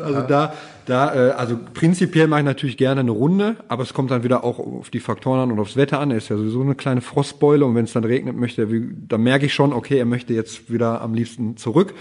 [0.03, 0.53] Also da,
[0.87, 4.45] da, äh, also prinzipiell mache ich natürlich gerne eine Runde, aber es kommt dann wieder
[4.45, 6.11] auch auf die Faktoren an und aufs Wetter an.
[6.11, 8.67] Er ist ja sowieso eine kleine Frostbeule und wenn es dann regnet, möchte er,
[9.07, 11.93] dann merke ich schon, okay, er möchte jetzt wieder am liebsten zurück.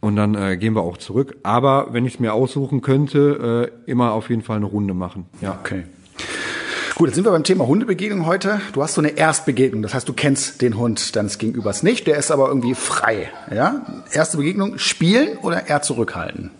[0.00, 1.36] Und dann äh, gehen wir auch zurück.
[1.42, 5.26] Aber wenn ich es mir aussuchen könnte, äh, immer auf jeden Fall eine Runde machen.
[5.40, 5.58] Ja.
[5.60, 5.82] Okay.
[6.94, 8.60] Gut, jetzt sind wir beim Thema Hundebegegnung heute.
[8.72, 12.16] Du hast so eine Erstbegegnung, das heißt, du kennst den Hund deines Gegenübers nicht, der
[12.16, 13.30] ist aber irgendwie frei.
[13.52, 13.86] Ja?
[14.12, 16.52] Erste Begegnung, spielen oder eher zurückhalten?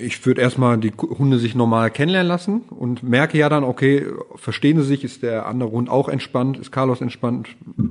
[0.00, 4.80] Ich würde erstmal die Hunde sich normal kennenlernen lassen und merke ja dann, okay, verstehen
[4.80, 7.48] sie sich, ist der andere Hund auch entspannt, ist Carlos entspannt,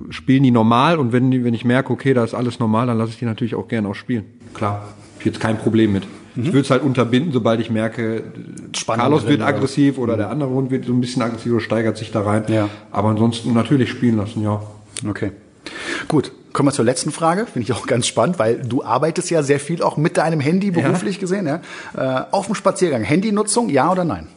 [0.10, 3.12] spielen die normal und wenn, wenn ich merke, okay, da ist alles normal, dann lasse
[3.12, 4.24] ich die natürlich auch gerne auch spielen.
[4.54, 4.88] Klar,
[5.20, 6.08] ich jetzt kein Problem mit.
[6.36, 6.44] Mhm.
[6.44, 8.24] Ich würde es halt unterbinden, sobald ich merke,
[8.74, 11.62] Spannend Carlos wird aggressiv oder, oder der andere Hund wird so ein bisschen aggressiv oder
[11.62, 12.46] steigert sich da rein.
[12.48, 12.70] Ja.
[12.92, 14.62] Aber ansonsten natürlich spielen lassen, ja.
[15.10, 15.32] Okay.
[16.08, 19.44] Gut, Kommen wir zur letzten Frage, finde ich auch ganz spannend, weil du arbeitest ja
[19.44, 21.20] sehr viel auch mit deinem Handy beruflich ja.
[21.20, 21.48] gesehen.
[21.48, 21.60] Ja?
[21.98, 24.30] Äh, auf dem Spaziergang, Handynutzung, ja oder nein?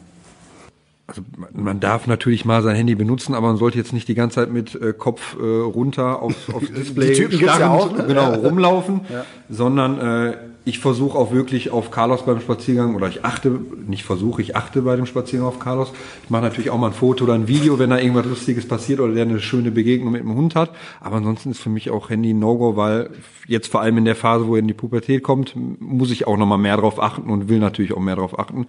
[1.07, 1.21] Also
[1.53, 4.51] man darf natürlich mal sein Handy benutzen, aber man sollte jetzt nicht die ganze Zeit
[4.51, 8.03] mit äh, Kopf äh, runter aufs, aufs Display die Typen ja auch, ne?
[8.05, 8.37] genau, ja.
[8.37, 9.25] rumlaufen, ja.
[9.49, 14.41] sondern äh, ich versuche auch wirklich auf Carlos beim Spaziergang oder ich achte, nicht versuche,
[14.41, 15.91] ich achte bei dem Spaziergang auf Carlos.
[16.23, 18.99] Ich mache natürlich auch mal ein Foto oder ein Video, wenn da irgendwas Lustiges passiert
[18.99, 20.71] oder der eine schöne Begegnung mit dem Hund hat.
[21.01, 23.09] Aber ansonsten ist für mich auch Handy No-Go, weil
[23.47, 26.37] jetzt vor allem in der Phase, wo er in die Pubertät kommt, muss ich auch
[26.37, 28.67] nochmal mehr drauf achten und will natürlich auch mehr drauf achten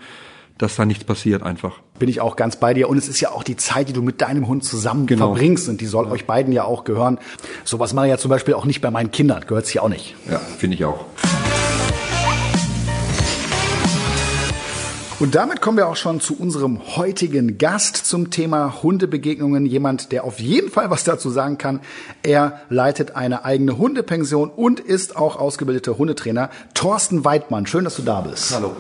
[0.61, 1.81] dass da nichts passiert einfach.
[1.99, 2.91] Bin ich auch ganz bei dir.
[2.91, 5.29] Und es ist ja auch die Zeit, die du mit deinem Hund zusammen genau.
[5.29, 5.71] verbringst.
[5.71, 6.13] Und die soll ja.
[6.13, 7.19] euch beiden ja auch gehören.
[7.65, 9.43] Sowas mache ich ja zum Beispiel auch nicht bei meinen Kindern.
[9.47, 10.15] Gehört sich auch nicht.
[10.31, 11.07] Ja, finde ich auch.
[15.21, 19.67] Und damit kommen wir auch schon zu unserem heutigen Gast zum Thema Hundebegegnungen.
[19.67, 21.81] Jemand, der auf jeden Fall was dazu sagen kann.
[22.23, 26.49] Er leitet eine eigene Hundepension und ist auch ausgebildeter Hundetrainer.
[26.73, 28.55] Thorsten Weidmann, schön, dass du da bist.
[28.55, 28.75] Hallo.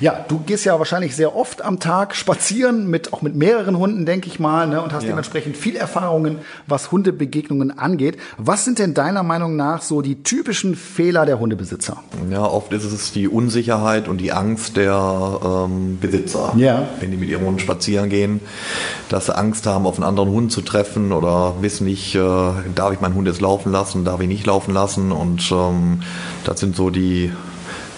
[0.00, 4.06] Ja, du gehst ja wahrscheinlich sehr oft am Tag spazieren, mit, auch mit mehreren Hunden,
[4.06, 5.10] denke ich mal, ne, und hast ja.
[5.10, 8.16] dementsprechend viel Erfahrungen, was Hundebegegnungen angeht.
[8.38, 12.02] Was sind denn deiner Meinung nach so die typischen Fehler der Hundebesitzer?
[12.30, 16.88] Ja, oft ist es die Unsicherheit und die Angst der ähm, Besitzer, ja.
[17.00, 18.40] wenn die mit ihrem Hund spazieren gehen,
[19.08, 22.18] dass sie Angst haben, auf einen anderen Hund zu treffen oder wissen nicht, äh,
[22.74, 26.02] darf ich meinen Hund jetzt laufen lassen, darf ich nicht laufen lassen und ähm,
[26.44, 27.32] das sind so die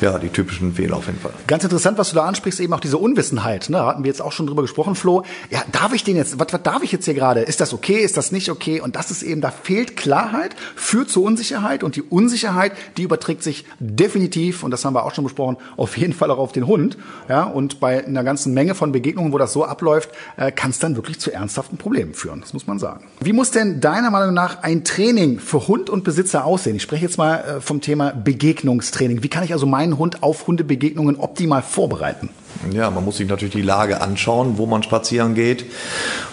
[0.03, 1.33] ja, die typischen Fehler auf jeden Fall.
[1.47, 3.71] Ganz interessant, was du da ansprichst, eben auch diese Unwissenheit.
[3.71, 3.79] Ne?
[3.79, 5.23] Da hatten wir jetzt auch schon drüber gesprochen, Flo.
[5.51, 7.41] Ja, darf ich den jetzt, was, was darf ich jetzt hier gerade?
[7.41, 8.01] Ist das okay?
[8.01, 8.81] Ist das nicht okay?
[8.81, 13.43] Und das ist eben, da fehlt Klarheit, führt zu Unsicherheit und die Unsicherheit, die überträgt
[13.43, 16.67] sich definitiv, und das haben wir auch schon besprochen, auf jeden Fall auch auf den
[16.67, 16.99] Hund.
[17.29, 20.79] Ja, und bei einer ganzen Menge von Begegnungen, wo das so abläuft, äh, kann es
[20.79, 22.41] dann wirklich zu ernsthaften Problemen führen.
[22.41, 23.05] Das muss man sagen.
[23.21, 26.77] Wie muss denn deiner Meinung nach ein Training für Hund und Besitzer aussehen?
[26.77, 29.23] Ich spreche jetzt mal äh, vom Thema Begegnungstraining.
[29.23, 32.31] Wie kann ich also meinen seinen Hund auf Hundebegegnungen optimal vorbereiten?
[32.73, 35.65] Ja, man muss sich natürlich die Lage anschauen, wo man spazieren geht.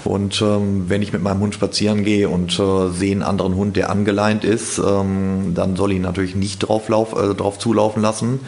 [0.03, 3.75] Und ähm, wenn ich mit meinem Hund spazieren gehe und äh, sehe einen anderen Hund,
[3.75, 8.01] der angeleint ist, ähm, dann soll ich ihn natürlich nicht drauf, lauf, äh, drauf zulaufen
[8.01, 8.39] lassen.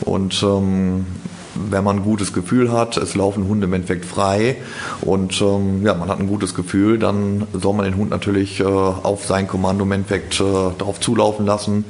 [0.00, 1.06] Und ähm,
[1.54, 4.56] wenn man ein gutes Gefühl hat, es laufen Hunde im Endeffekt frei
[5.00, 8.64] und ähm, ja, man hat ein gutes Gefühl, dann soll man den Hund natürlich äh,
[8.64, 10.44] auf sein Kommando im Endeffekt äh,
[10.78, 11.84] darauf zulaufen lassen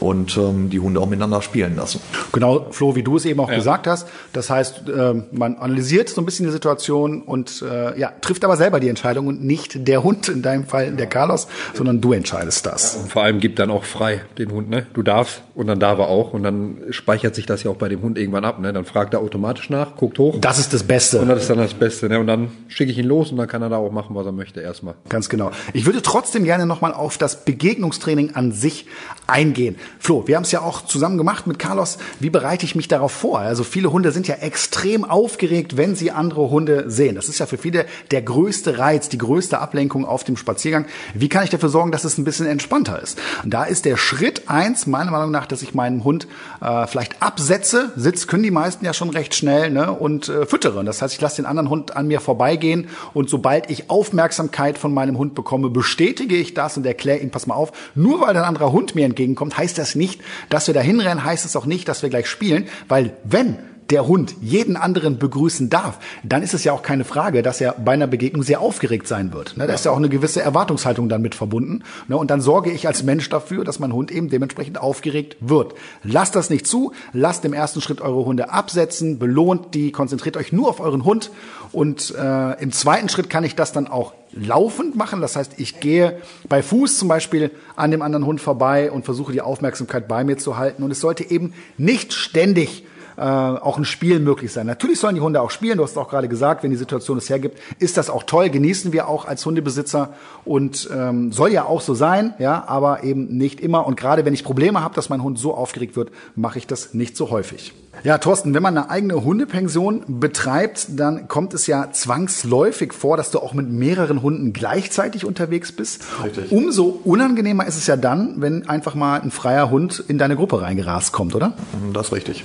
[0.00, 2.00] und ähm, die Hunde auch miteinander spielen lassen.
[2.32, 3.56] Genau, Flo, wie du es eben auch ja.
[3.56, 4.08] gesagt hast.
[4.32, 8.56] Das heißt, äh, man analysiert so ein bisschen die Situation und äh, ja, trifft aber
[8.56, 12.66] selber die Entscheidung und nicht der Hund, in deinem Fall der Carlos, sondern du entscheidest
[12.66, 12.94] das.
[12.94, 14.86] Ja, und vor allem gibt dann auch frei den Hund, ne?
[14.94, 17.88] Du darfst und dann darf er auch und dann speichert sich das ja auch bei
[17.88, 18.72] dem Hund irgendwann ab, ne?
[18.72, 20.36] Dann fragt er automatisch nach, guckt hoch.
[20.40, 21.18] Das ist das Beste.
[21.20, 22.08] Und das ist dann das Beste.
[22.08, 22.20] Ne?
[22.20, 24.32] Und dann schicke ich ihn los und dann kann er da auch machen, was er
[24.32, 24.94] möchte erstmal.
[25.08, 25.50] Ganz genau.
[25.72, 28.86] Ich würde trotzdem gerne nochmal auf das Begegnungstraining an sich
[29.26, 29.76] eingehen.
[29.98, 31.98] Flo, wir haben es ja auch zusammen gemacht mit Carlos.
[32.20, 33.38] Wie bereite ich mich darauf vor?
[33.38, 37.14] Also viele Hunde sind ja extrem aufgeregt, wenn sie andere Hunde sehen.
[37.14, 40.84] Das ist ja für viele der größte Reiz, die größte Ablenkung auf dem Spaziergang.
[41.14, 43.18] Wie kann ich dafür sorgen, dass es ein bisschen entspannter ist?
[43.42, 46.26] Und da ist der Schritt eins, meiner Meinung nach, dass ich meinen Hund
[46.60, 47.92] äh, vielleicht absetze.
[47.96, 50.84] Sitz können die meisten ja schon recht schnell ne, und äh, füttere.
[50.84, 54.92] Das heißt, ich lasse den anderen Hund an mir vorbeigehen und sobald ich Aufmerksamkeit von
[54.92, 58.44] meinem Hund bekomme, bestätige ich das und erkläre ihm, pass mal auf, nur weil ein
[58.44, 61.88] anderer Hund mir entgegenkommt, heißt das nicht, dass wir da hinrennen, heißt es auch nicht,
[61.88, 63.58] dass wir gleich spielen, weil wenn
[63.92, 67.72] der Hund jeden anderen begrüßen darf, dann ist es ja auch keine Frage, dass er
[67.72, 69.56] bei einer Begegnung sehr aufgeregt sein wird.
[69.56, 69.66] Ne?
[69.66, 71.84] Da ist ja auch eine gewisse Erwartungshaltung dann mit verbunden.
[72.08, 72.16] Ne?
[72.16, 75.74] Und dann sorge ich als Mensch dafür, dass mein Hund eben dementsprechend aufgeregt wird.
[76.02, 80.52] Lasst das nicht zu, lasst im ersten Schritt eure Hunde absetzen, belohnt die, konzentriert euch
[80.52, 81.30] nur auf euren Hund
[81.70, 85.20] und äh, im zweiten Schritt kann ich das dann auch laufend machen.
[85.20, 89.32] Das heißt, ich gehe bei Fuß zum Beispiel an dem anderen Hund vorbei und versuche
[89.32, 90.82] die Aufmerksamkeit bei mir zu halten.
[90.82, 92.84] Und es sollte eben nicht ständig
[93.16, 94.66] äh, auch ein Spiel möglich sein.
[94.66, 97.28] Natürlich sollen die Hunde auch spielen, du hast auch gerade gesagt, wenn die Situation es
[97.28, 101.80] hergibt, ist das auch toll, genießen wir auch als Hundebesitzer und ähm, soll ja auch
[101.80, 103.86] so sein, ja, aber eben nicht immer.
[103.86, 106.94] Und gerade wenn ich Probleme habe, dass mein Hund so aufgeregt wird, mache ich das
[106.94, 107.72] nicht so häufig.
[108.04, 113.30] Ja, Thorsten, wenn man eine eigene Hundepension betreibt, dann kommt es ja zwangsläufig vor, dass
[113.30, 116.02] du auch mit mehreren Hunden gleichzeitig unterwegs bist.
[116.24, 116.50] Richtig.
[116.50, 120.62] Umso unangenehmer ist es ja dann, wenn einfach mal ein freier Hund in deine Gruppe
[120.62, 121.52] reingerast kommt, oder?
[121.92, 122.44] Das ist richtig.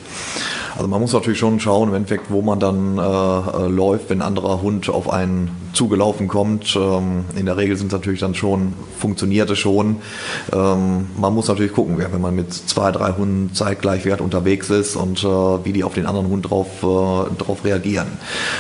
[0.76, 4.20] Also man muss natürlich schon schauen, im Endeffekt, wo man dann äh, äh, läuft, wenn
[4.22, 6.76] ein anderer Hund auf einen zugelaufen kommt.
[6.76, 9.98] Ähm, in der Regel sind es natürlich dann schon, funktioniert es schon.
[10.52, 14.96] Ähm, man muss natürlich gucken, wenn man mit zwei, drei Hunden zeitgleich wert unterwegs ist
[14.96, 18.08] und äh, wie die auf den anderen Hund drauf, äh, drauf reagieren.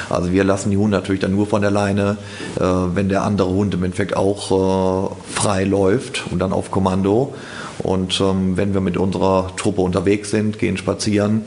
[0.09, 2.17] Also wir lassen die Hunde natürlich dann nur von der Leine,
[2.57, 7.33] äh, wenn der andere Hund im Endeffekt auch äh, frei läuft und dann auf Kommando.
[7.79, 11.43] Und ähm, wenn wir mit unserer Truppe unterwegs sind, gehen spazieren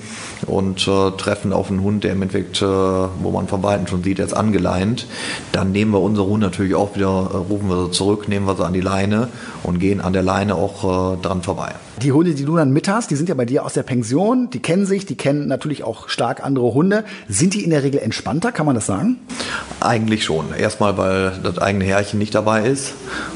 [0.46, 4.02] und äh, treffen auf einen Hund, der im Endeffekt, äh, wo man von Weitem schon
[4.02, 5.06] sieht, er ist angeleint,
[5.52, 8.56] dann nehmen wir unsere Hunde natürlich auch wieder, äh, rufen wir sie zurück, nehmen wir
[8.56, 9.28] sie an die Leine
[9.62, 11.74] und gehen an der Leine auch äh, dran vorbei.
[12.02, 14.48] Die Hunde, die du dann mit hast, die sind ja bei dir aus der Pension,
[14.48, 17.04] die kennen sich, die kennen natürlich auch stark andere Hunde.
[17.28, 19.16] Sind die in der Regel entspannter, kann man das sagen?
[19.80, 20.54] Eigentlich schon.
[20.58, 22.94] Erstmal, weil das eigene Herrchen nicht dabei ist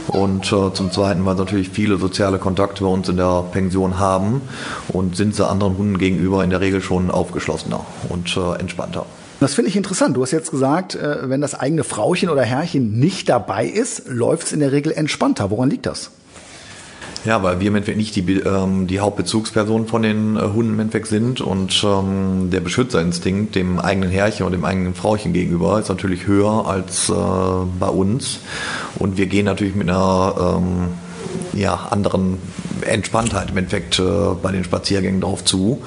[0.09, 3.99] und äh, zum Zweiten, weil sie natürlich viele soziale Kontakte bei uns in der Pension
[3.99, 4.41] haben
[4.89, 9.05] und sind sie anderen Hunden gegenüber in der Regel schon aufgeschlossener und äh, entspannter.
[9.41, 10.17] Das finde ich interessant.
[10.17, 14.47] Du hast jetzt gesagt, äh, wenn das eigene Frauchen oder Herrchen nicht dabei ist, läuft
[14.47, 15.51] es in der Regel entspannter.
[15.51, 16.13] Woran liegt das?
[17.25, 20.81] Ja, weil wir im Endeffekt nicht die, ähm, die Hauptbezugspersonen von den äh, Hunden im
[20.81, 25.89] Endeffekt sind und ähm, der Beschützerinstinkt dem eigenen Herrchen und dem eigenen Frauchen gegenüber ist
[25.89, 27.15] natürlich höher als äh,
[27.81, 28.41] bei uns.
[28.99, 30.89] Und wir gehen natürlich mit einer ähm,
[31.55, 32.39] ja, anderen
[32.83, 34.03] Entspanntheit im Endeffekt äh,
[34.43, 35.83] bei den Spaziergängen drauf zu.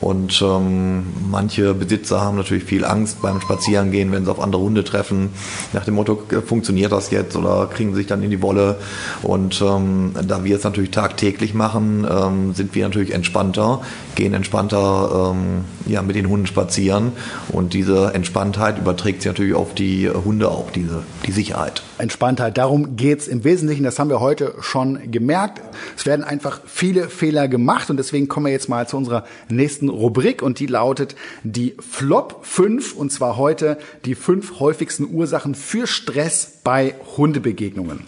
[0.00, 4.84] Und ähm, manche Besitzer haben natürlich viel Angst beim Spazierengehen, wenn sie auf andere Hunde
[4.84, 5.30] treffen,
[5.72, 8.78] nach dem Motto, äh, funktioniert das jetzt oder kriegen sie sich dann in die Wolle.
[9.22, 13.82] Und ähm, da wir es natürlich tagtäglich machen, ähm, sind wir natürlich entspannter,
[14.14, 17.12] gehen entspannter ähm, ja, mit den Hunden spazieren.
[17.50, 21.82] Und diese Entspanntheit überträgt sich natürlich auf die Hunde auch, diese, die Sicherheit.
[21.98, 25.60] Entspanntheit, darum geht's im Wesentlichen, das haben wir heute schon gemerkt.
[25.96, 29.88] Es werden einfach viele Fehler gemacht und deswegen kommen wir jetzt mal zu unserer nächsten
[29.88, 35.86] Rubrik und die lautet die Flop 5 und zwar heute die fünf häufigsten Ursachen für
[35.86, 38.04] Stress bei Hundebegegnungen.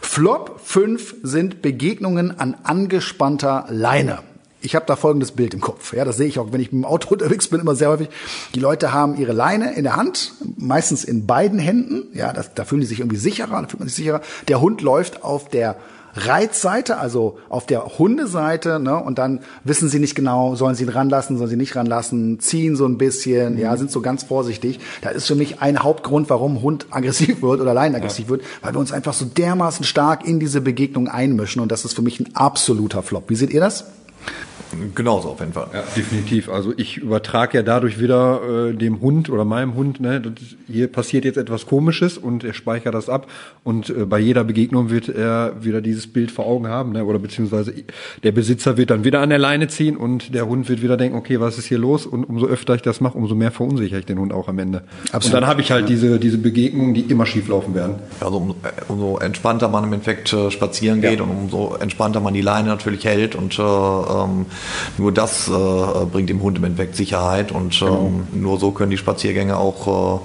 [0.00, 4.27] Flop 5 sind Begegnungen an angespannter Leine
[4.60, 5.92] ich habe da folgendes Bild im Kopf.
[5.94, 8.08] Ja, das sehe ich auch, wenn ich mit dem Auto unterwegs bin, immer sehr häufig.
[8.54, 12.08] Die Leute haben ihre Leine in der Hand, meistens in beiden Händen.
[12.14, 14.20] Ja, das, da fühlen die sich irgendwie sicherer, da fühlt man sich sicherer.
[14.48, 15.76] Der Hund läuft auf der
[16.14, 20.88] Reizseite, also auf der Hundeseite, ne, und dann wissen sie nicht genau, sollen sie ihn
[20.88, 23.60] ranlassen, sollen sie nicht ranlassen, ziehen so ein bisschen, mhm.
[23.60, 24.80] ja, sind so ganz vorsichtig.
[25.02, 28.30] Das ist für mich ein Hauptgrund, warum Hund aggressiv wird oder Lein aggressiv ja.
[28.30, 31.94] wird, weil wir uns einfach so dermaßen stark in diese Begegnung einmischen und das ist
[31.94, 33.24] für mich ein absoluter Flop.
[33.28, 33.84] Wie seht ihr das?
[34.94, 35.68] Genauso auf jeden Fall.
[35.72, 36.48] Ja, definitiv.
[36.48, 40.32] Also ich übertrage ja dadurch wieder äh, dem Hund oder meinem Hund, ne, das,
[40.66, 43.28] hier passiert jetzt etwas Komisches und er speichert das ab
[43.64, 47.18] und äh, bei jeder Begegnung wird er wieder dieses Bild vor Augen haben, ne, oder
[47.18, 47.72] beziehungsweise
[48.22, 51.16] der Besitzer wird dann wieder an der Leine ziehen und der Hund wird wieder denken,
[51.16, 52.06] okay, was ist hier los?
[52.06, 54.84] Und umso öfter ich das mache, umso mehr verunsichere ich den Hund auch am Ende.
[55.12, 55.24] Absolut.
[55.24, 55.88] Und dann habe ich halt ja.
[55.88, 57.96] diese diese Begegnungen, die immer schief laufen werden.
[58.20, 58.54] Also um,
[58.88, 61.24] umso entspannter man im Endeffekt äh, spazieren geht ja.
[61.24, 64.46] und umso entspannter man die Leine natürlich hält und äh, ähm,
[64.96, 65.52] nur das äh,
[66.10, 68.22] bringt dem Hund im Endeffekt Sicherheit und ähm, genau.
[68.32, 70.22] nur so können die Spaziergänge auch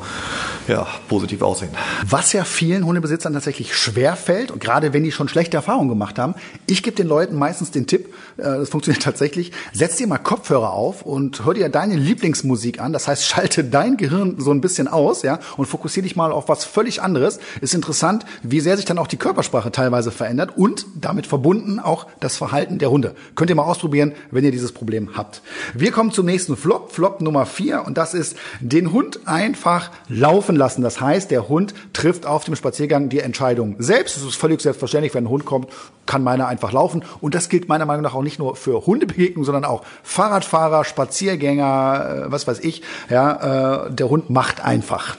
[0.68, 1.72] äh, ja, positiv aussehen.
[2.08, 6.20] Was ja vielen Hundebesitzern tatsächlich schwer fällt und gerade wenn die schon schlechte Erfahrungen gemacht
[6.20, 6.36] haben,
[6.68, 10.72] ich gebe den Leuten meistens den Tipp, äh, das funktioniert tatsächlich, setz dir mal Kopfhörer
[10.72, 14.88] auf und hör dir deine Lieblingsmusik an, das heißt schalte dein Gehirn so ein bisschen
[14.88, 17.40] aus, ja, und fokussiere dich mal auf was völlig anderes.
[17.62, 22.08] Ist interessant, wie sehr sich dann auch die Körpersprache teilweise verändert und damit verbunden auch
[22.20, 23.16] das Verhalten der Hunde.
[23.36, 25.42] Könnt ihr mal ausprobieren, wenn ihr dieses Problem habt.
[25.74, 30.56] Wir kommen zum nächsten Flop, Flop Nummer vier und das ist den Hund einfach laufen
[30.56, 30.82] lassen.
[30.82, 34.18] Das heißt, der Hund trifft auf dem Spaziergang die Entscheidung selbst.
[34.18, 35.68] Es ist völlig selbstverständlich, wenn ein Hund kommt,
[36.06, 37.04] kann meiner einfach laufen.
[37.22, 42.26] Und das gilt meiner Meinung nach auch nicht nur für Hundebegegnungen, sondern auch Fahrradfahrer, Spaziergänger,
[42.28, 42.82] äh, was weiß ich.
[43.10, 45.18] Ja, äh, der Hund macht einfach.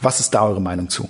[0.00, 1.08] Was ist da eure Meinung zu?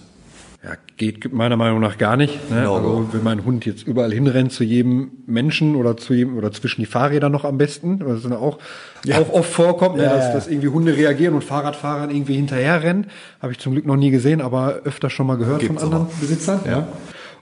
[0.64, 2.50] Ja, geht meiner Meinung nach gar nicht.
[2.50, 2.62] Ne?
[2.62, 6.52] No, also wenn mein Hund jetzt überall hinrennt zu jedem Menschen oder zu jedem oder
[6.52, 8.58] zwischen die Fahrräder noch am besten, was dann auch
[9.04, 9.18] Ja.
[9.18, 10.32] auch oft vorkommt, ne, Ja, dass, ja.
[10.32, 13.08] dass irgendwie Hunde reagieren und Fahrradfahrer irgendwie hinterherrennen,
[13.42, 16.06] habe ich zum Glück noch nie gesehen, aber öfter schon mal gehört Gibt's von anderen
[16.06, 16.20] aber.
[16.20, 16.60] Besitzern.
[16.66, 16.86] Ja.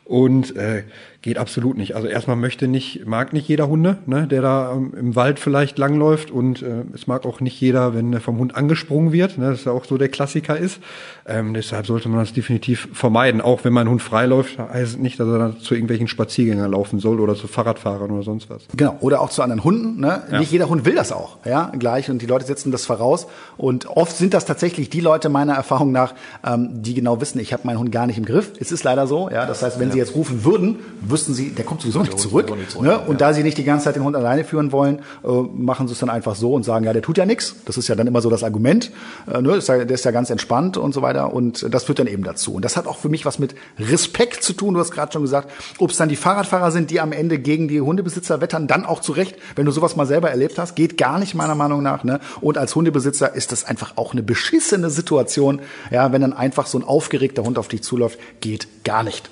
[0.05, 0.83] Und äh,
[1.23, 1.95] geht absolut nicht.
[1.95, 5.79] Also erstmal möchte nicht, mag nicht jeder Hunde, ne, der da ähm, im Wald vielleicht
[5.79, 9.51] langläuft und äh, es mag auch nicht jeder, wenn er vom Hund angesprungen wird, ne,
[9.51, 10.81] das ja auch so der Klassiker ist.
[11.25, 13.41] Ähm, deshalb sollte man das definitiv vermeiden.
[13.41, 16.99] Auch wenn mein Hund freiläuft, heißt es nicht, dass er dann zu irgendwelchen Spaziergängern laufen
[16.99, 18.63] soll oder zu Fahrradfahrern oder sonst was.
[18.77, 20.01] Genau, oder auch zu anderen Hunden.
[20.01, 20.23] Ne?
[20.31, 20.41] Ja.
[20.41, 22.11] Nicht jeder Hund will das auch, ja, gleich.
[22.11, 23.29] Und die Leute setzen das voraus.
[23.57, 27.53] Und oft sind das tatsächlich die Leute meiner Erfahrung nach, ähm, die genau wissen, ich
[27.53, 28.51] habe meinen Hund gar nicht im Griff.
[28.59, 29.47] Es ist leider so, ja.
[29.47, 30.81] Das heißt, wenn sie jetzt rufen würden,
[31.13, 32.51] wüssten sie, der kommt sowieso nicht zurück.
[32.57, 32.99] nicht zurück, ne?
[32.99, 35.93] Und da sie nicht die ganze Zeit den Hund alleine führen wollen, äh, machen sie
[35.93, 37.57] es dann einfach so und sagen, ja, der tut ja nichts.
[37.67, 38.91] Das ist ja dann immer so das Argument.
[39.33, 39.55] Äh, ne?
[39.55, 41.33] ist ja, der ist ja ganz entspannt und so weiter.
[41.33, 42.55] Und das führt dann eben dazu.
[42.55, 44.75] Und das hat auch für mich was mit Respekt zu tun.
[44.75, 47.69] Du hast gerade schon gesagt, ob es dann die Fahrradfahrer sind, die am Ende gegen
[47.69, 49.37] die Hundebesitzer wettern, dann auch zu Recht.
[49.57, 52.05] Wenn du sowas mal selber erlebt hast, geht gar nicht meiner Meinung nach.
[52.05, 52.21] Ne?
[52.41, 55.61] Und als Hundebesitzer ist das einfach auch eine beschissene Situation.
[55.91, 59.31] Ja, wenn dann einfach so ein aufgeregter Hund auf dich zuläuft, geht gar nicht.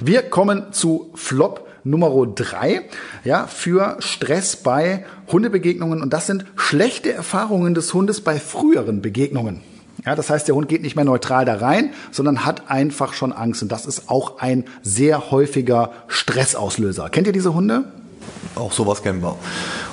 [0.00, 2.82] Wir kommen zu Flop Nummer drei,
[3.24, 6.02] ja, für Stress bei Hundebegegnungen.
[6.02, 9.62] Und das sind schlechte Erfahrungen des Hundes bei früheren Begegnungen.
[10.06, 13.32] Ja, das heißt, der Hund geht nicht mehr neutral da rein, sondern hat einfach schon
[13.32, 13.62] Angst.
[13.62, 17.10] Und das ist auch ein sehr häufiger Stressauslöser.
[17.10, 17.84] Kennt ihr diese Hunde?
[18.54, 19.36] Auch sowas kennen wir.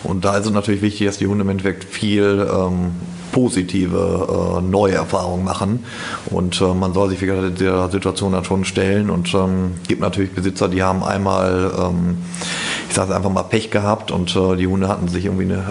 [0.03, 2.91] Und da ist es natürlich wichtig, dass die Hunde im Endeffekt viel ähm,
[3.31, 5.85] positive äh, neue Erfahrungen machen.
[6.27, 9.09] Und äh, man soll sich der Situation dann schon stellen.
[9.09, 12.17] Und ähm, gibt natürlich Besitzer, die haben einmal, ähm,
[12.89, 15.63] ich sage einfach mal, Pech gehabt und äh, die Hunde hatten sich irgendwie eine,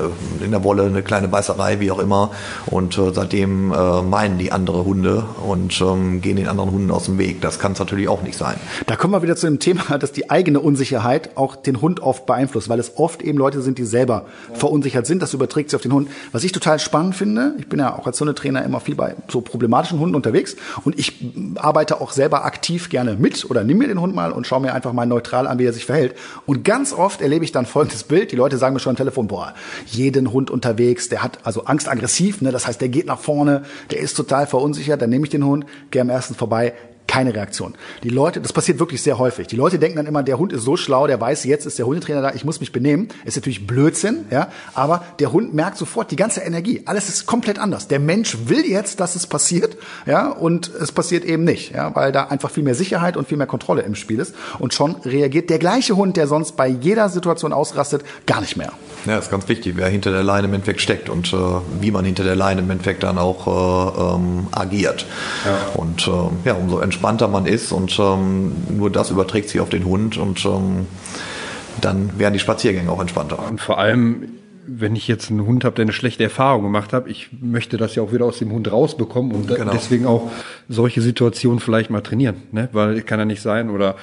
[0.45, 2.31] in der Wolle eine kleine Beißerei, wie auch immer.
[2.67, 7.07] Und äh, seitdem äh, meinen die andere Hunde und ähm, gehen den anderen Hunden aus
[7.07, 7.41] dem Weg.
[7.41, 8.57] Das kann es natürlich auch nicht sein.
[8.87, 12.27] Da kommen wir wieder zu dem Thema, dass die eigene Unsicherheit auch den Hund oft
[12.27, 15.23] beeinflusst, weil es oft eben Leute sind, die selber verunsichert sind.
[15.23, 16.09] Das überträgt sich auf den Hund.
[16.33, 19.41] Was ich total spannend finde, ich bin ja auch als Hundetrainer immer viel bei so
[19.41, 21.25] problematischen Hunden unterwegs und ich
[21.57, 24.75] arbeite auch selber aktiv gerne mit oder nimm mir den Hund mal und schaue mir
[24.75, 26.15] einfach mal neutral an, wie er sich verhält.
[26.47, 28.33] Und ganz oft erlebe ich dann folgendes Bild.
[28.33, 29.55] Die Leute sagen mir schon am Telefon, boah,
[29.87, 32.53] jeden Hund unterwegs, der hat also Angst aggressiv, ne?
[32.53, 35.67] das heißt, der geht nach vorne, der ist total verunsichert, dann nehme ich den Hund,
[35.91, 36.75] gehe am ersten vorbei,
[37.15, 37.75] keine Reaktion.
[38.03, 39.47] Die Leute, das passiert wirklich sehr häufig.
[39.47, 41.87] Die Leute denken dann immer, der Hund ist so schlau, der weiß, jetzt ist der
[41.87, 43.07] Hundetrainer da, ich muss mich benehmen.
[43.25, 44.49] Ist natürlich Blödsinn, ja.
[44.75, 46.83] Aber der Hund merkt sofort die ganze Energie.
[46.87, 47.87] Alles ist komplett anders.
[47.87, 52.11] Der Mensch will jetzt, dass es passiert, ja, und es passiert eben nicht, ja, weil
[52.11, 54.35] da einfach viel mehr Sicherheit und viel mehr Kontrolle im Spiel ist.
[54.59, 58.73] Und schon reagiert der gleiche Hund, der sonst bei jeder Situation ausrastet, gar nicht mehr.
[59.07, 61.37] Ja, ist ganz wichtig, wer hinter der Leine im Endeffekt steckt und äh,
[61.81, 65.07] wie man hinter der Leine im Endeffekt dann auch äh, ähm, agiert.
[65.75, 69.85] Und ähm, ja, umso entspannter man ist und ähm, nur das überträgt sich auf den
[69.85, 70.87] Hund und ähm,
[71.81, 73.39] dann werden die Spaziergänge auch entspannter.
[73.49, 74.29] Und vor allem,
[74.67, 77.95] wenn ich jetzt einen Hund habe, der eine schlechte Erfahrung gemacht hat, ich möchte das
[77.97, 79.73] ja auch wieder aus dem Hund rausbekommen und Genau.
[79.73, 80.31] deswegen auch
[80.69, 82.69] solche Situationen vielleicht mal trainieren, ne?
[82.73, 83.97] Weil kann ja nicht sein oder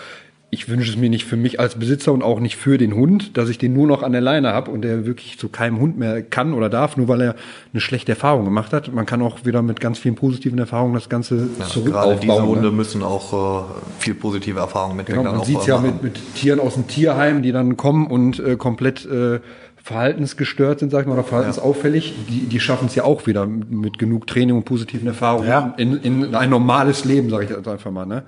[0.53, 3.37] ich wünsche es mir nicht für mich als Besitzer und auch nicht für den Hund,
[3.37, 5.97] dass ich den nur noch an der Leine habe und der wirklich zu keinem Hund
[5.97, 7.35] mehr kann oder darf, nur weil er
[7.71, 8.93] eine schlechte Erfahrung gemacht hat.
[8.93, 12.33] Man kann auch wieder mit ganz vielen positiven Erfahrungen das Ganze Ja, zurück gerade diese
[12.33, 12.49] aufbauen.
[12.49, 12.71] Hunde ne?
[12.71, 13.65] müssen auch äh,
[13.99, 17.41] viel positive Erfahrungen mit Genau, man sieht äh, ja mit, mit Tieren aus dem Tierheim,
[17.41, 19.39] die dann kommen und äh, komplett äh,
[19.81, 22.13] verhaltensgestört sind, sag ich mal, oder verhaltensauffällig.
[22.29, 25.73] Die, die schaffen es ja auch wieder mit, mit genug Training und positiven Erfahrungen Ja.
[25.77, 28.05] in, in ein normales Leben, sage ich jetzt einfach mal.
[28.05, 28.23] Ne?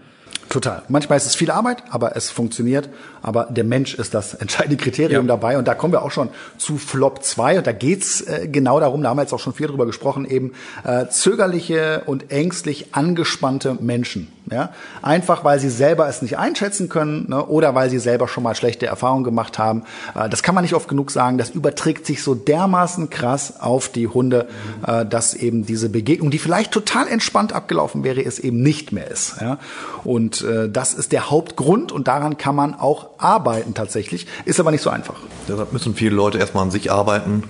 [0.53, 0.83] Total.
[0.87, 2.87] Manchmal ist es viel Arbeit, aber es funktioniert.
[3.23, 5.33] Aber der Mensch ist das entscheidende Kriterium Ja.
[5.35, 5.57] dabei.
[5.57, 7.57] Und da kommen wir auch schon zu Flop 2.
[7.57, 10.25] Und da geht's äh, genau darum, da haben wir jetzt auch schon viel drüber gesprochen,
[10.25, 10.51] eben
[10.83, 14.31] äh, zögerliche und ängstlich angespannte Menschen.
[14.51, 14.69] Ja?
[15.01, 17.43] Einfach, weil sie selber es nicht einschätzen können ne?
[17.45, 19.83] oder weil sie selber schon mal schlechte Erfahrungen gemacht haben.
[20.13, 21.39] Äh, das kann man nicht oft genug sagen.
[21.39, 24.47] Das überträgt sich so dermaßen krass auf die Hunde,
[24.85, 29.09] äh, dass eben diese Begegnung, die vielleicht total entspannt abgelaufen wäre, es eben nicht mehr
[29.09, 29.37] ist.
[29.41, 29.57] Ja?
[30.03, 34.27] Und äh, das ist der Hauptgrund und daran kann man auch arbeiten tatsächlich.
[34.45, 35.15] Ist aber nicht so einfach.
[35.47, 37.43] Deshalb müssen viele Leute erstmal an sich arbeiten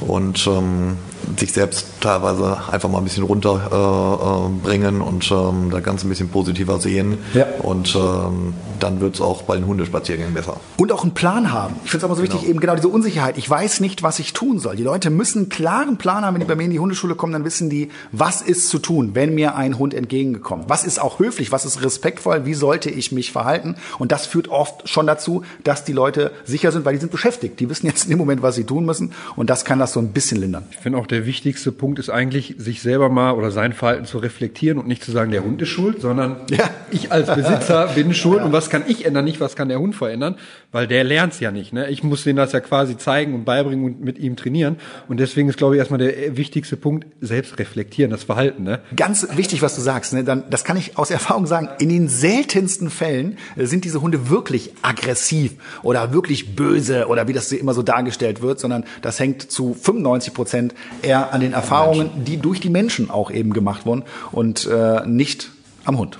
[0.00, 0.98] und ähm,
[1.36, 6.10] sich selbst teilweise einfach mal ein bisschen runterbringen äh, äh, und ähm, das Ganze ein
[6.10, 7.18] bisschen positiver sehen.
[7.34, 7.46] Ja.
[7.62, 10.58] Und ähm, dann wird es auch bei den Hundespaziergängen besser.
[10.76, 11.76] Und auch einen Plan haben.
[11.84, 12.50] Ich finde es aber so wichtig, genau.
[12.50, 13.38] eben genau diese Unsicherheit.
[13.38, 14.76] Ich weiß nicht, was ich tun soll.
[14.76, 16.34] Die Leute müssen einen klaren Plan haben.
[16.34, 19.10] Wenn die bei mir in die Hundeschule kommen, dann wissen die, was ist zu tun,
[19.14, 20.66] wenn mir ein Hund entgegengekommen.
[20.68, 23.76] Was ist auch höflich, was ist respektvoll, wie sollte ich mich verhalten?
[23.98, 27.60] Und das führt oft schon dazu, dass die Leute sicher sind, weil die sind beschäftigt.
[27.60, 29.12] Die wissen jetzt in dem Moment, was sie tun müssen.
[29.36, 30.64] Und das kann das so ein bisschen lindern.
[30.70, 34.18] Ich finde auch der wichtigste Punkt ist eigentlich, sich selber mal oder sein Verhalten zu
[34.18, 36.68] reflektieren und nicht zu sagen, der Hund ist schuld, sondern ja.
[36.90, 38.44] ich als Besitzer bin schuld ja.
[38.44, 40.36] und was kann ich ändern, nicht was kann der Hund verändern,
[40.72, 41.72] weil der lernt's ja nicht.
[41.72, 41.88] Ne?
[41.88, 44.76] Ich muss denen das ja quasi zeigen und beibringen und mit ihm trainieren.
[45.08, 48.64] Und deswegen ist, glaube ich, erstmal der wichtigste Punkt, selbst reflektieren, das Verhalten.
[48.64, 48.80] Ne?
[48.96, 50.12] Ganz wichtig, was du sagst.
[50.14, 50.24] Ne?
[50.24, 51.68] Dann, das kann ich aus Erfahrung sagen.
[51.78, 55.52] In den seltensten Fällen äh, sind diese Hunde wirklich aggressiv
[55.84, 60.34] oder wirklich böse oder wie das immer so dargestellt wird, sondern das hängt zu 95
[60.34, 60.74] Prozent
[61.04, 65.50] eher an den Erfahrungen, die durch die Menschen auch eben gemacht wurden und äh, nicht
[65.84, 66.18] am Hund.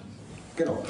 [0.56, 0.84] Genau.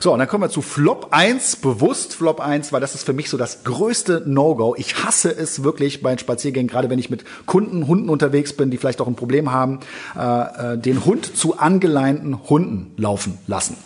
[0.00, 3.12] So, und dann kommen wir zu Flop 1, bewusst Flop 1, weil das ist für
[3.12, 4.74] mich so das größte No-Go.
[4.76, 8.78] Ich hasse es wirklich bei Spaziergängen, gerade wenn ich mit Kunden, Hunden unterwegs bin, die
[8.78, 9.80] vielleicht auch ein Problem haben,
[10.18, 13.76] äh, äh den Hund zu angeleinten Hunden laufen lassen.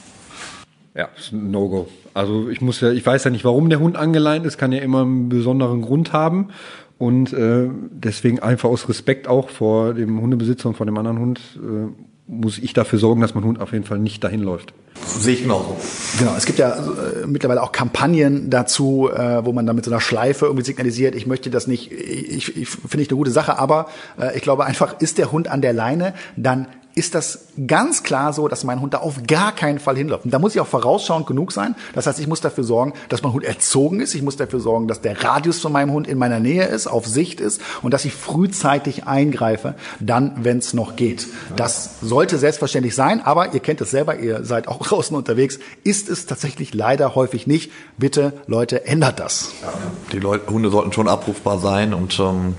[0.95, 1.89] Ja, ist ein No-Go.
[2.15, 4.81] Also ich muss ja, ich weiß ja nicht, warum der Hund angeleint ist, kann ja
[4.81, 6.49] immer einen besonderen Grund haben.
[6.99, 11.41] Und äh, deswegen einfach aus Respekt auch vor dem Hundebesitzer und vor dem anderen Hund
[11.57, 11.89] äh,
[12.27, 14.73] muss ich dafür sorgen, dass mein Hund auf jeden Fall nicht dahin läuft.
[15.05, 15.77] Sehe ich genauso.
[16.19, 19.91] Genau, es gibt ja äh, mittlerweile auch Kampagnen dazu, äh, wo man dann mit so
[19.91, 23.59] einer Schleife irgendwie signalisiert, ich möchte das nicht, ich, ich finde ich eine gute Sache,
[23.59, 23.87] aber
[24.19, 26.67] äh, ich glaube einfach, ist der Hund an der Leine, dann
[26.97, 30.25] ist das ganz klar so, dass mein Hund da auf gar keinen Fall hinläuft.
[30.25, 31.77] Und da muss ich auch vorausschauend genug sein.
[31.95, 34.15] Das heißt, ich muss dafür sorgen, dass mein Hund erzogen ist.
[34.15, 37.07] Ich muss dafür sorgen, dass der Radius von meinem Hund in meiner Nähe ist, auf
[37.07, 41.27] Sicht ist und dass ich frühzeitig eingreife, dann, wenn es noch geht.
[41.55, 46.09] Das sollte selbstverständlich sein, aber ihr kennt es selber, ihr seid auch draußen unterwegs, ist
[46.09, 47.71] es tatsächlich leider häufig nicht.
[47.99, 49.53] Bitte, Leute, ändert das.
[50.13, 52.55] Die Leute, Hunde sollten schon abrufbar sein und ähm,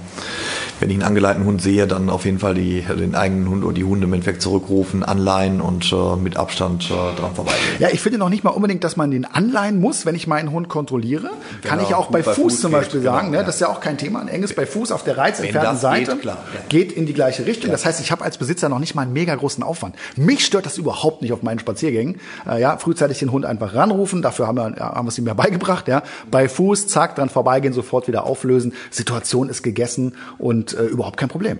[0.79, 3.73] wenn ich einen angeleiteten Hund sehe, dann auf jeden Fall die, den eigenen Hund oder
[3.73, 7.61] die Hunde im Endeffekt zurückrufen, anleihen und äh, mit Abstand äh, dran vorbeigehen.
[7.79, 10.51] Ja, ich finde noch nicht mal unbedingt, dass man den anleihen muss, wenn ich meinen
[10.51, 11.29] Hund kontrolliere.
[11.61, 13.27] Genau, Kann ich auch bei, bei Fuß, Fuß, zum Beispiel geht, sagen.
[13.27, 13.45] Genau, ne?
[13.45, 14.19] Das ist ja auch kein Thema.
[14.19, 16.59] Ein enges bei Fuß auf der reizentfernten Seite geht, klar, ja.
[16.67, 17.69] geht in die gleiche Richtung.
[17.69, 17.77] Klar.
[17.77, 19.95] Das heißt, ich habe als Besitzer noch nicht mal einen mega großen Aufwand.
[20.17, 22.19] Mich stört das überhaupt nicht auf meinen Spaziergängen.
[22.45, 24.21] Äh, ja, frühzeitig den Hund einfach ranrufen.
[24.21, 25.87] Dafür haben wir, ja, haben wir es ihm ja beigebracht.
[25.87, 28.73] Ja, bei Fuß, zack, dran vorbeigehen, sofort wieder auflösen.
[28.91, 31.59] Situation ist gegessen und äh, überhaupt kein Problem.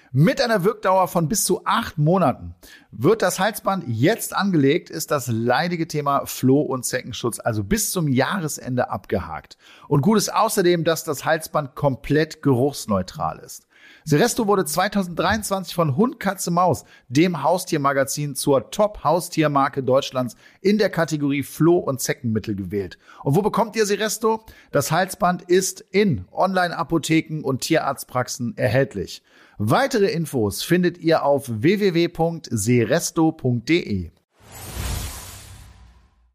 [0.13, 2.53] Mit einer Wirkdauer von bis zu acht Monaten.
[2.91, 8.09] Wird das Halsband jetzt angelegt, ist das leidige Thema Floh- und Zeckenschutz also bis zum
[8.09, 9.57] Jahresende abgehakt.
[9.87, 13.67] Und gut ist außerdem, dass das Halsband komplett geruchsneutral ist.
[14.03, 21.43] Seresto wurde 2023 von Hund, Katze, Maus, dem Haustiermagazin, zur Top-Haustiermarke Deutschlands in der Kategorie
[21.43, 22.97] Floh- und Zeckenmittel gewählt.
[23.23, 24.45] Und wo bekommt ihr Seresto?
[24.71, 29.21] Das Halsband ist in Online-Apotheken und Tierarztpraxen erhältlich.
[29.57, 34.11] Weitere Infos findet ihr auf www.seresto.de.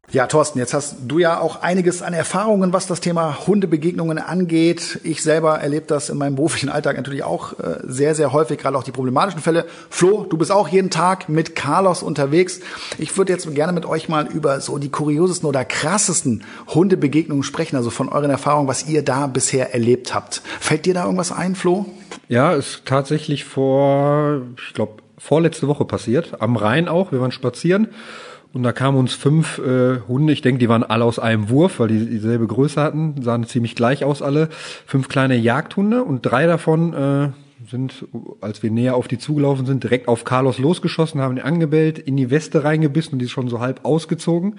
[0.09, 5.01] Ja, Thorsten, jetzt hast du ja auch einiges an Erfahrungen, was das Thema Hundebegegnungen angeht.
[5.03, 8.77] Ich selber erlebe das in meinem beruflichen Alltag natürlich auch äh, sehr, sehr häufig, gerade
[8.77, 9.65] auch die problematischen Fälle.
[9.89, 12.61] Flo, du bist auch jeden Tag mit Carlos unterwegs.
[12.97, 17.75] Ich würde jetzt gerne mit euch mal über so die kuriosesten oder krassesten Hundebegegnungen sprechen,
[17.75, 20.41] also von euren Erfahrungen, was ihr da bisher erlebt habt.
[20.61, 21.85] Fällt dir da irgendwas ein, Flo?
[22.29, 26.41] Ja, ist tatsächlich vor, ich glaube, vorletzte Woche passiert.
[26.41, 27.11] Am Rhein auch.
[27.11, 27.89] Wir waren spazieren.
[28.53, 31.79] Und da kamen uns fünf äh, Hunde, ich denke, die waren alle aus einem Wurf,
[31.79, 34.49] weil die dieselbe Größe hatten, sahen ziemlich gleich aus alle.
[34.85, 37.29] Fünf kleine Jagdhunde und drei davon äh,
[37.69, 38.05] sind,
[38.41, 42.15] als wir näher auf die zugelaufen sind, direkt auf Carlos losgeschossen, haben ihn angebellt, in
[42.15, 44.55] die Weste reingebissen und die ist schon so halb ausgezogen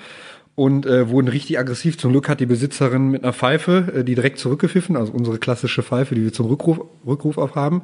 [0.59, 1.99] und äh, wurden richtig aggressiv.
[1.99, 5.85] Zum Glück hat die Besitzerin mit einer Pfeife äh, die direkt zurückgepfiffen, also unsere klassische
[5.85, 7.83] Pfeife, die wir zum Rückruf, Rückruf aufhaben.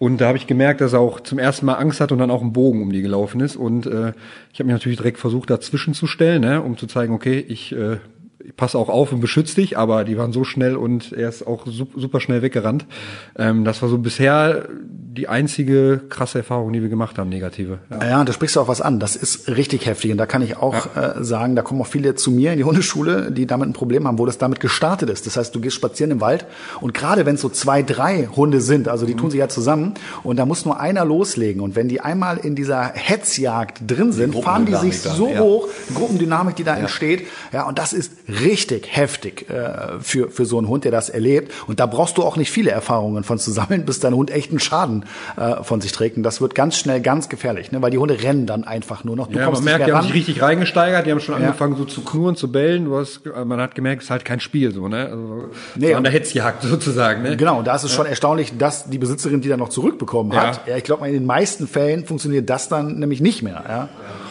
[0.00, 2.32] Und da habe ich gemerkt, dass er auch zum ersten Mal Angst hat und dann
[2.32, 3.54] auch ein Bogen um die gelaufen ist.
[3.54, 4.12] Und äh,
[4.52, 7.72] ich habe mich natürlich direkt versucht, dazwischen zu stellen, ne, um zu zeigen, okay, ich
[7.72, 7.98] äh,
[8.46, 11.46] ich passe auch auf und beschütze dich, aber die waren so schnell und er ist
[11.46, 12.86] auch super schnell weggerannt.
[13.36, 14.68] Ähm, das war so bisher
[15.16, 17.78] die einzige krasse Erfahrung, die wir gemacht haben, negative.
[17.90, 19.00] Ja, ja da sprichst du auch was an.
[19.00, 20.12] Das ist richtig heftig.
[20.12, 21.12] Und da kann ich auch ja.
[21.12, 24.06] äh, sagen, da kommen auch viele zu mir in die Hundeschule, die damit ein Problem
[24.06, 25.26] haben, wo das damit gestartet ist.
[25.26, 26.46] Das heißt, du gehst spazieren im Wald
[26.80, 29.18] und gerade wenn es so zwei, drei Hunde sind, also die mhm.
[29.18, 31.62] tun sich ja zusammen und da muss nur einer loslegen.
[31.62, 35.40] Und wenn die einmal in dieser Hetzjagd drin sind, fahren die sich so ja.
[35.40, 37.26] hoch, die Gruppendynamik, die da entsteht.
[37.52, 41.52] Ja, und das ist richtig heftig äh, für, für so einen Hund, der das erlebt.
[41.66, 44.58] Und da brauchst du auch nicht viele Erfahrungen von zu sammeln, bis dein Hund echten
[44.58, 45.04] Schaden
[45.36, 46.16] äh, von sich trägt.
[46.16, 47.82] Und das wird ganz schnell ganz gefährlich, ne?
[47.82, 49.28] weil die Hunde rennen dann einfach nur noch.
[49.28, 51.46] Du ja, man merkt, die haben sich richtig reingesteigert, die haben schon ja.
[51.46, 52.84] angefangen so zu knurren, zu bellen.
[52.84, 55.06] Du hast, man hat gemerkt, es ist halt kein Spiel so, ne?
[55.06, 57.22] Also, nee, so an der Hetzjagd sozusagen.
[57.22, 57.36] Ne?
[57.36, 57.96] Genau, da ist es ja.
[57.96, 60.66] schon erstaunlich, dass die Besitzerin die dann noch zurückbekommen hat.
[60.66, 63.64] Ja, ich glaube, in den meisten Fällen funktioniert das dann nämlich nicht mehr.
[63.68, 63.88] Ja?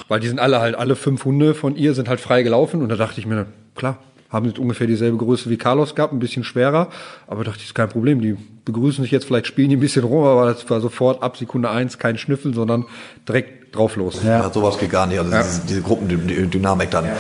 [0.08, 2.90] Weil die sind alle halt, alle fünf Hunde von ihr sind halt frei gelaufen und
[2.90, 4.00] da dachte ich mir, klar,
[4.30, 6.90] haben jetzt ungefähr dieselbe Größe wie Carlos gehabt, ein bisschen schwerer,
[7.28, 8.22] aber dachte ich, ist kein Problem.
[8.22, 11.38] Die begrüßen sich jetzt, vielleicht spielen die ein bisschen rum, aber das war sofort ab
[11.38, 12.86] Sekunde eins kein Schnüffel, sondern
[13.28, 14.20] direkt drauf los.
[14.24, 15.20] Ja, ja sowas geht gar nicht.
[15.20, 15.44] Also ja.
[15.44, 17.06] diese, diese Gruppendynamik dann.
[17.06, 17.12] Ja.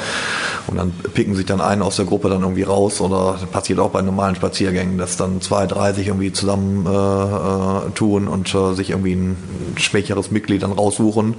[0.67, 3.79] Und dann picken sich dann einen aus der Gruppe dann irgendwie raus oder das passiert
[3.79, 8.53] auch bei normalen Spaziergängen, dass dann zwei, drei sich irgendwie zusammen äh, äh, tun und
[8.55, 9.37] äh, sich irgendwie ein
[9.77, 11.35] schwächeres Mitglied dann raussuchen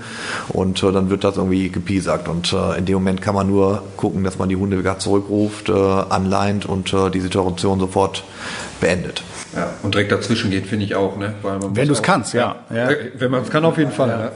[0.48, 3.82] und äh, dann wird das irgendwie gepiesackt und äh, in dem Moment kann man nur
[3.96, 8.22] gucken, dass man die Hunde wieder zurückruft, äh, anleint und äh, die Situation sofort
[8.80, 9.24] beendet.
[9.56, 11.16] Ja, und direkt dazwischen geht, finde ich auch.
[11.16, 11.34] Ne?
[11.42, 12.56] wenn du es kannst, ja.
[12.72, 12.90] ja.
[13.14, 14.08] Wenn man es kann, auf jeden Fall.
[14.08, 14.30] Ja.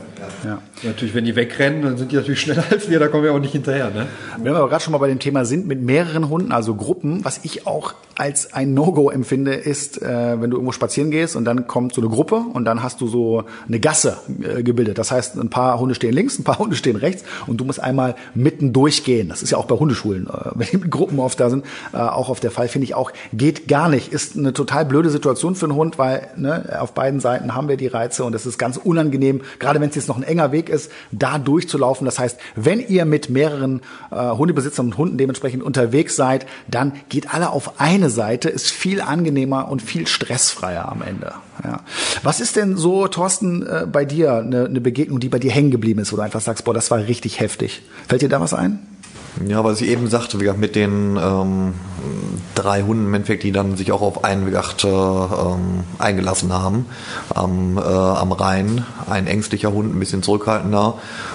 [0.44, 0.58] Ja.
[0.82, 3.38] Natürlich, wenn die wegrennen, dann sind die natürlich schneller als wir, da kommen wir auch
[3.38, 3.90] nicht hinterher.
[3.90, 4.06] Ne?
[4.36, 7.24] Wenn wir aber gerade schon mal bei dem Thema sind, mit mehreren Hunden, also Gruppen,
[7.24, 11.44] was ich auch als ein No-Go empfinde, ist, äh, wenn du irgendwo spazieren gehst und
[11.44, 14.98] dann kommt so eine Gruppe und dann hast du so eine Gasse äh, gebildet.
[14.98, 17.80] Das heißt, ein paar Hunde stehen links, ein paar Hunde stehen rechts und du musst
[17.80, 19.28] einmal mitten durchgehen.
[19.28, 21.98] Das ist ja auch bei Hundeschulen, äh, wenn die mit Gruppen oft da sind, äh,
[21.98, 24.12] auch auf der Fall, finde ich auch, geht gar nicht.
[24.12, 27.76] Ist eine total blöde Situation für einen Hund, weil ne, auf beiden Seiten haben wir
[27.76, 30.68] die Reize und es ist ganz unangenehm, gerade wenn es jetzt noch ein enger Weg
[30.68, 32.04] ist, da durchzulaufen.
[32.04, 33.80] Das heißt, wenn ihr mit mehreren
[34.10, 39.00] äh, Hundebesitzern und Hunden dementsprechend unterwegs seid, dann geht alle auf eine Seite, ist viel
[39.00, 41.32] angenehmer und viel stressfreier am Ende.
[41.64, 41.80] Ja.
[42.22, 45.70] Was ist denn so, Thorsten, äh, bei dir eine, eine Begegnung, die bei dir hängen
[45.70, 47.82] geblieben ist, wo du einfach sagst, boah, das war richtig heftig?
[48.08, 48.78] Fällt dir da was ein?
[49.46, 51.74] Ja, was ich eben sagte, wie gesagt, mit den ähm,
[52.54, 56.52] drei Hunden im Endeffekt, die dann sich auch auf einen, wie gesagt, äh, ähm, eingelassen
[56.52, 56.86] haben
[57.34, 58.84] am, äh, am Rhein.
[59.08, 60.94] Ein ängstlicher Hund, ein bisschen zurückhaltender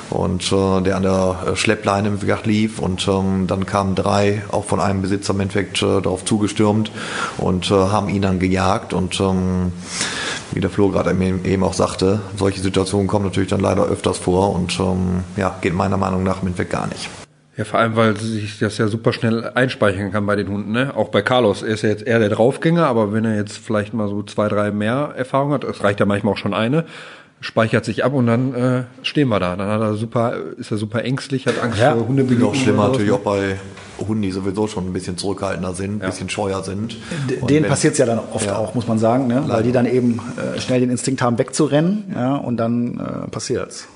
[0.10, 4.66] und äh, der an der Schleppleine, wie gesagt, lief und ähm, dann kamen drei auch
[4.66, 6.92] von einem Besitzer im Endeffekt äh, darauf zugestürmt
[7.38, 9.72] und äh, haben ihn dann gejagt und ähm,
[10.52, 14.54] wie der Flo gerade eben auch sagte, solche Situationen kommen natürlich dann leider öfters vor
[14.54, 17.10] und ähm, ja, geht meiner Meinung nach im Endeffekt gar nicht.
[17.58, 20.74] Ja, vor allem, weil sich das ja super schnell einspeichern kann bei den Hunden.
[20.74, 20.94] Ne?
[20.96, 21.64] Auch bei Carlos.
[21.64, 24.50] Er ist ja jetzt eher der Draufgänger, aber wenn er jetzt vielleicht mal so zwei,
[24.50, 26.84] drei mehr Erfahrung hat, es reicht ja manchmal auch schon eine,
[27.40, 29.56] speichert sich ab und dann äh, stehen wir da.
[29.56, 31.96] Dann hat er super, ist er super ängstlich, hat Angst ja.
[31.96, 32.54] vor Hundebegegnungen.
[32.54, 33.56] Noch schlimmer natürlich auch bei
[34.06, 36.08] Hunden, die sowieso schon ein bisschen zurückhaltender sind, ein ja.
[36.08, 36.98] bisschen scheuer sind.
[37.40, 38.58] Und Denen passiert es ja dann oft ja.
[38.58, 39.46] auch, muss man sagen, ne?
[39.48, 43.88] weil die dann eben äh, schnell den Instinkt haben, wegzurennen ja, und dann äh, passiert's.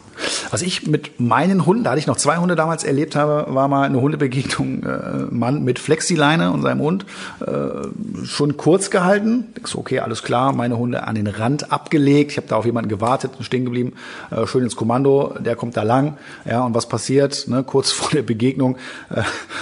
[0.51, 3.67] Was ich mit meinen Hunden, da hatte ich noch zwei Hunde damals erlebt habe, war
[3.67, 4.99] mal eine Hundebegegnung, äh,
[5.29, 7.05] Mann mit Flexileine und seinem Hund,
[7.45, 9.45] äh, schon kurz gehalten.
[9.59, 12.31] Ich so, okay, alles klar, meine Hunde an den Rand abgelegt.
[12.31, 13.93] Ich habe da auf jemanden gewartet, stehen geblieben,
[14.31, 16.17] äh, schön ins Kommando, der kommt da lang.
[16.45, 17.47] Ja, und was passiert?
[17.47, 18.77] Ne, kurz vor der Begegnung
[19.09, 19.21] äh,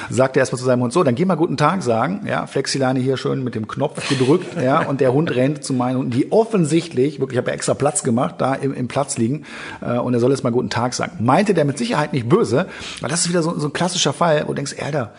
[0.10, 2.26] sagt er erstmal zu seinem Hund, so, dann geh mal guten Tag sagen.
[2.28, 5.97] Ja, Flexileine hier schön mit dem Knopf gedrückt, ja, und der Hund rennt zu meinen
[5.97, 9.43] Hunden, die offensichtlich, wirklich, ich habe ja extra Platz gemacht, da im, im Platz liegen,
[9.82, 11.24] äh, und er soll jetzt mal guten Tag sagen.
[11.24, 12.68] Meinte der mit Sicherheit nicht böse,
[13.02, 15.14] weil das ist wieder so, so ein klassischer Fall, wo du denkst, Alter,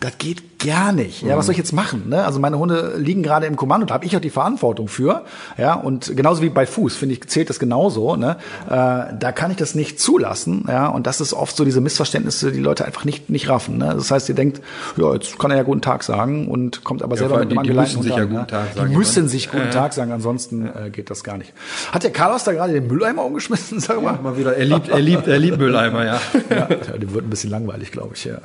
[0.00, 1.22] das geht gar nicht.
[1.22, 2.08] Ja, was soll ich jetzt machen?
[2.08, 2.24] Ne?
[2.24, 5.24] Also meine Hunde liegen gerade im Kommando, da habe ich auch die Verantwortung für.
[5.56, 8.16] Ja, und genauso wie bei Fuß, finde ich, zählt das genauso.
[8.16, 8.36] Ne?
[8.66, 10.64] Äh, da kann ich das nicht zulassen.
[10.68, 13.78] Ja, und das ist oft so diese Missverständnisse, die Leute einfach nicht nicht raffen.
[13.78, 13.92] Ne?
[13.94, 14.60] Das heißt, ihr denkt,
[14.96, 17.58] ja, jetzt kann er ja guten Tag sagen und kommt aber ja, selber mit dem
[17.58, 18.32] angeleinten Hund an.
[18.32, 21.52] Ja sagen, die müssen sich guten Tag sagen, ansonsten äh, geht das gar nicht.
[21.92, 23.80] Hat der Carlos da gerade den Mülleimer umgeschmissen?
[23.80, 24.14] Sag mal.
[24.14, 24.56] Ja, mal wieder.
[24.56, 26.20] Er liebt, er liebt, er liebt Mülleimer, ja.
[26.50, 28.24] ja, dem wird ein bisschen langweilig, glaube ich.
[28.24, 28.38] Ja.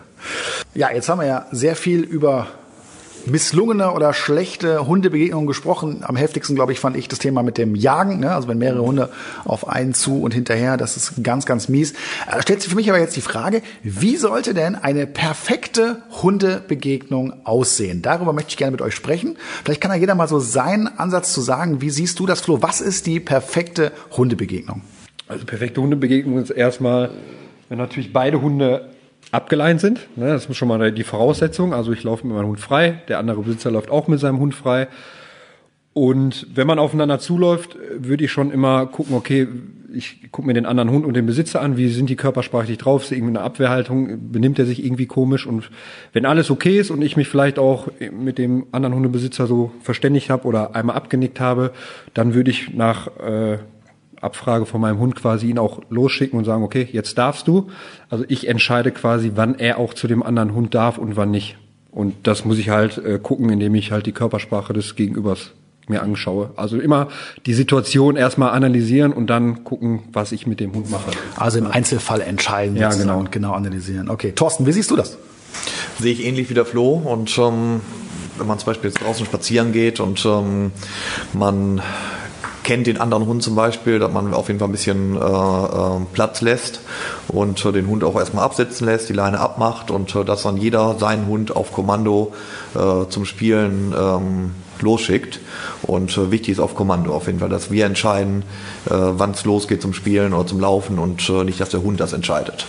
[0.73, 2.47] Ja, jetzt haben wir ja sehr viel über
[3.25, 6.03] misslungene oder schlechte Hundebegegnungen gesprochen.
[6.03, 8.19] Am heftigsten, glaube ich, fand ich das Thema mit dem Jagen.
[8.19, 8.33] Ne?
[8.33, 9.09] Also wenn mehrere Hunde
[9.45, 11.93] auf einen zu und hinterher, das ist ganz, ganz mies.
[12.29, 17.45] Da stellt sich für mich aber jetzt die Frage, wie sollte denn eine perfekte Hundebegegnung
[17.45, 18.01] aussehen?
[18.01, 19.37] Darüber möchte ich gerne mit euch sprechen.
[19.63, 22.61] Vielleicht kann ja jeder mal so seinen Ansatz zu sagen, wie siehst du das, Flo?
[22.61, 24.81] Was ist die perfekte Hundebegegnung?
[25.27, 27.11] Also perfekte Hundebegegnung ist erstmal,
[27.69, 28.89] wenn natürlich beide Hunde
[29.31, 30.07] abgeleint sind.
[30.15, 31.73] Ne, das ist schon mal die Voraussetzung.
[31.73, 34.55] Also ich laufe mit meinem Hund frei, der andere Besitzer läuft auch mit seinem Hund
[34.55, 34.87] frei.
[35.93, 39.47] Und wenn man aufeinander zuläuft, würde ich schon immer gucken, okay,
[39.93, 43.03] ich gucke mir den anderen Hund und den Besitzer an, wie sind die körpersprachlich drauf,
[43.03, 45.69] ist irgendwie eine Abwehrhaltung, benimmt er sich irgendwie komisch und
[46.13, 50.29] wenn alles okay ist und ich mich vielleicht auch mit dem anderen Hundebesitzer so verständigt
[50.29, 51.71] habe oder einmal abgenickt habe,
[52.13, 53.57] dann würde ich nach äh,
[54.21, 57.67] Abfrage von meinem Hund quasi ihn auch losschicken und sagen, okay, jetzt darfst du.
[58.09, 61.57] Also ich entscheide quasi, wann er auch zu dem anderen Hund darf und wann nicht.
[61.91, 65.51] Und das muss ich halt äh, gucken, indem ich halt die Körpersprache des Gegenübers
[65.87, 66.51] mir anschaue.
[66.55, 67.07] Also immer
[67.45, 71.11] die Situation erstmal analysieren und dann gucken, was ich mit dem Hund mache.
[71.35, 73.19] Also im Einzelfall entscheiden ja, genau.
[73.19, 74.09] und genau analysieren.
[74.09, 75.17] Okay, Thorsten, wie siehst du das?
[75.99, 77.81] Sehe ich ähnlich wie der Flo und ähm,
[78.37, 80.71] wenn man zum Beispiel jetzt draußen spazieren geht und ähm,
[81.33, 81.81] man
[82.69, 86.05] kennt den anderen Hund zum Beispiel, dass man auf jeden Fall ein bisschen äh, äh,
[86.13, 86.81] Platz lässt
[87.27, 90.55] und äh, den Hund auch erstmal absitzen lässt, die Leine abmacht und äh, dass dann
[90.55, 92.31] jeder seinen Hund auf Kommando
[92.75, 94.51] äh, zum Spielen ähm,
[94.81, 95.39] losschickt.
[95.81, 98.43] Und wichtig ist auf Kommando auf jeden Fall, dass wir entscheiden,
[98.85, 102.13] wann es losgeht zum Spielen oder zum Laufen und äh, nicht, dass der Hund das
[102.13, 102.65] entscheidet.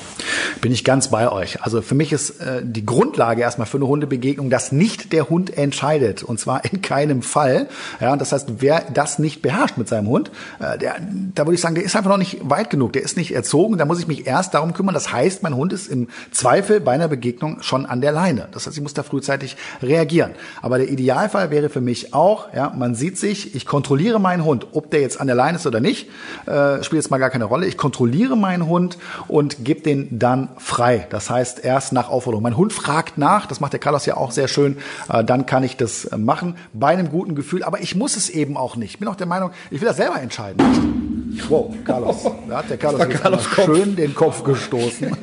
[0.61, 1.63] Bin ich ganz bei euch.
[1.63, 5.57] Also für mich ist äh, die Grundlage erstmal für eine Hundebegegnung, dass nicht der Hund
[5.57, 6.23] entscheidet.
[6.23, 7.69] Und zwar in keinem Fall.
[8.01, 10.97] Ja, das heißt, wer das nicht beherrscht mit seinem Hund, äh, der,
[11.35, 12.93] da würde ich sagen, der ist einfach noch nicht weit genug.
[12.93, 13.79] Der ist nicht erzogen.
[13.79, 14.95] Da muss ich mich erst darum kümmern.
[14.95, 18.49] Das heißt, mein Hund ist im Zweifel bei einer Begegnung schon an der Leine.
[18.53, 20.33] Das heißt, ich muss da frühzeitig reagieren.
[20.63, 24.69] Aber der Idealfall wäre für mich auch, ja, man sieht sich, ich kontrolliere meinen Hund,
[24.73, 26.00] ob der jetzt an der Leine ist oder nicht,
[26.47, 27.67] äh, spielt jetzt mal gar keine Rolle.
[27.67, 28.99] Ich kontrolliere meinen Hund
[29.29, 31.07] und gebe den dann frei.
[31.11, 32.43] Das heißt, erst nach Aufforderung.
[32.43, 34.77] Mein Hund fragt nach, das macht der Carlos ja auch sehr schön,
[35.13, 37.63] äh, dann kann ich das machen, bei einem guten Gefühl.
[37.63, 38.93] Aber ich muss es eben auch nicht.
[38.93, 41.11] Ich bin auch der Meinung, ich will das selber entscheiden.
[41.49, 42.25] Wow, Carlos.
[42.49, 45.09] Da hat der Carlos, Carlos schön den Kopf gestoßen.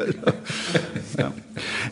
[1.18, 1.32] ja.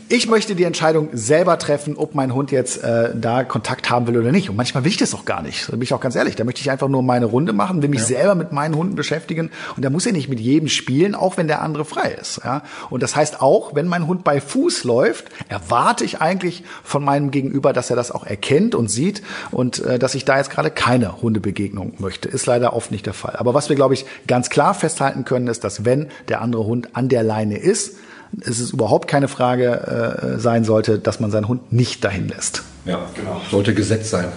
[0.07, 4.15] Ich möchte die Entscheidung selber treffen, ob mein Hund jetzt äh, da Kontakt haben will
[4.19, 4.51] oder nicht.
[4.51, 5.67] Und manchmal will ich das auch gar nicht.
[5.67, 6.35] Da bin ich auch ganz ehrlich.
[6.35, 8.05] Da möchte ich einfach nur meine Runde machen, will mich ja.
[8.05, 9.49] selber mit meinen Hunden beschäftigen.
[9.75, 12.41] Und da muss er nicht mit jedem spielen, auch wenn der andere frei ist.
[12.43, 12.61] Ja?
[12.91, 17.31] Und das heißt auch, wenn mein Hund bei Fuß läuft, erwarte ich eigentlich von meinem
[17.31, 20.69] Gegenüber, dass er das auch erkennt und sieht und äh, dass ich da jetzt gerade
[20.69, 22.29] keine Hundebegegnung möchte.
[22.29, 23.37] Ist leider oft nicht der Fall.
[23.37, 26.89] Aber was wir, glaube ich, ganz klar festhalten können, ist, dass wenn der andere Hund
[26.93, 27.95] an der Leine ist,
[28.41, 32.63] es ist überhaupt keine Frage äh, sein sollte, dass man seinen Hund nicht dahin lässt.
[32.85, 33.41] Ja, genau.
[33.49, 34.27] Sollte Gesetz sein.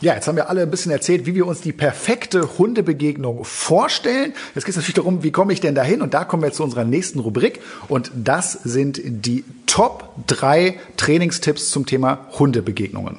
[0.00, 4.34] Ja, jetzt haben wir alle ein bisschen erzählt, wie wir uns die perfekte Hundebegegnung vorstellen.
[4.54, 6.02] Jetzt geht es natürlich darum, wie komme ich denn dahin?
[6.02, 7.60] Und da kommen wir zu unserer nächsten Rubrik.
[7.88, 13.16] Und das sind die Top 3 Trainingstipps zum Thema Hundebegegnungen.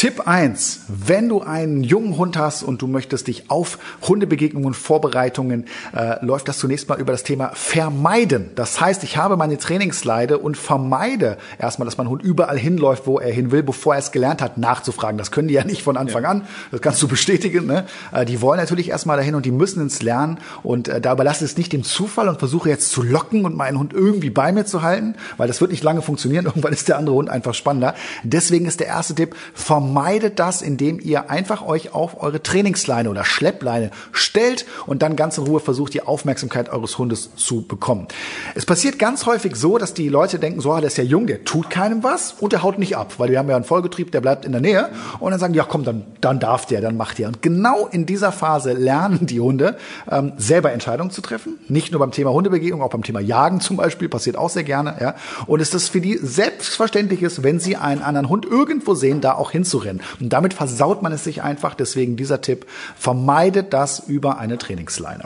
[0.00, 0.84] Tipp 1.
[0.88, 6.48] Wenn du einen jungen Hund hast und du möchtest dich auf Hundebegegnungen, Vorbereitungen, äh, läuft
[6.48, 8.48] das zunächst mal über das Thema Vermeiden.
[8.54, 13.18] Das heißt, ich habe meine Trainingsleide und vermeide erstmal, dass mein Hund überall hinläuft, wo
[13.18, 15.18] er hin will, bevor er es gelernt hat, nachzufragen.
[15.18, 16.30] Das können die ja nicht von Anfang ja.
[16.30, 16.46] an.
[16.70, 17.66] Das kannst du bestätigen.
[17.66, 17.84] Ne?
[18.10, 20.38] Äh, die wollen natürlich erstmal dahin und die müssen ins Lernen.
[20.62, 23.54] Und äh, da überlasse ich es nicht dem Zufall und versuche jetzt zu locken und
[23.54, 26.44] meinen Hund irgendwie bei mir zu halten, weil das wird nicht lange funktionieren.
[26.46, 27.94] Irgendwann ist der andere Hund einfach spannender.
[28.22, 33.10] Deswegen ist der erste Tipp, vermeiden vermeidet das, indem ihr einfach euch auf eure Trainingsleine
[33.10, 38.06] oder Schleppleine stellt und dann ganz in Ruhe versucht, die Aufmerksamkeit eures Hundes zu bekommen.
[38.54, 41.26] Es passiert ganz häufig so, dass die Leute denken, so, ah, der ist ja jung,
[41.26, 44.12] der tut keinem was und der haut nicht ab, weil wir haben ja einen Vollgetrieb,
[44.12, 46.96] der bleibt in der Nähe und dann sagen, ja komm, dann, dann darf der, dann
[46.96, 47.26] macht der.
[47.26, 49.76] Und genau in dieser Phase lernen die Hunde
[50.08, 53.76] ähm, selber Entscheidungen zu treffen, nicht nur beim Thema Hundebegegnung, auch beim Thema Jagen zum
[53.76, 54.94] Beispiel, passiert auch sehr gerne.
[55.00, 55.14] Ja.
[55.46, 59.34] Und es ist für die selbstverständlich ist, wenn sie einen anderen Hund irgendwo sehen, da
[59.34, 60.00] auch hinzurennen rennen.
[60.20, 61.74] Und damit versaut man es sich einfach.
[61.74, 62.66] Deswegen dieser Tipp,
[62.96, 65.24] vermeidet das über eine Trainingsleine.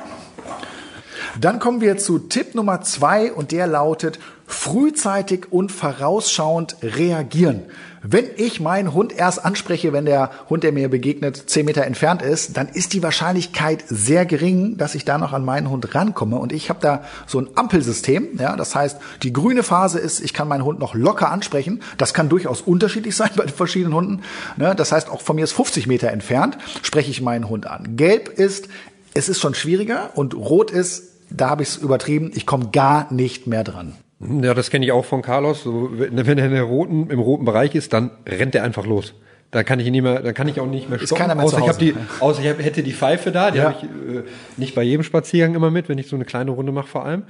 [1.41, 7.63] Dann kommen wir zu Tipp Nummer zwei und der lautet frühzeitig und vorausschauend reagieren.
[8.07, 12.21] Wenn ich meinen Hund erst anspreche, wenn der Hund, der mir begegnet, zehn Meter entfernt
[12.21, 16.37] ist, dann ist die Wahrscheinlichkeit sehr gering, dass ich da noch an meinen Hund rankomme.
[16.37, 18.39] Und ich habe da so ein Ampelsystem.
[18.39, 21.81] Ja, das heißt, die grüne Phase ist, ich kann meinen Hund noch locker ansprechen.
[21.97, 24.23] Das kann durchaus unterschiedlich sein bei den verschiedenen Hunden.
[24.59, 27.97] Ne, das heißt, auch von mir ist 50 Meter entfernt, spreche ich meinen Hund an.
[27.97, 28.69] Gelb ist,
[29.15, 33.11] es ist schon schwieriger und rot ist, da habe ich es übertrieben, ich komme gar
[33.11, 33.95] nicht mehr dran.
[34.43, 35.63] Ja, das kenne ich auch von Carlos.
[35.63, 39.15] So, wenn er in der roten, im roten Bereich ist, dann rennt er einfach los.
[39.51, 41.15] Da kann ich ihn nicht mehr, da kann ich auch nicht mehr stoppen.
[41.15, 43.59] Ist keiner mehr außer ich, hab die, außer ich hab, hätte die Pfeife da, die
[43.59, 43.65] ja.
[43.65, 44.23] habe ich äh,
[44.57, 47.23] nicht bei jedem Spaziergang immer mit, wenn ich so eine kleine Runde mache vor allem.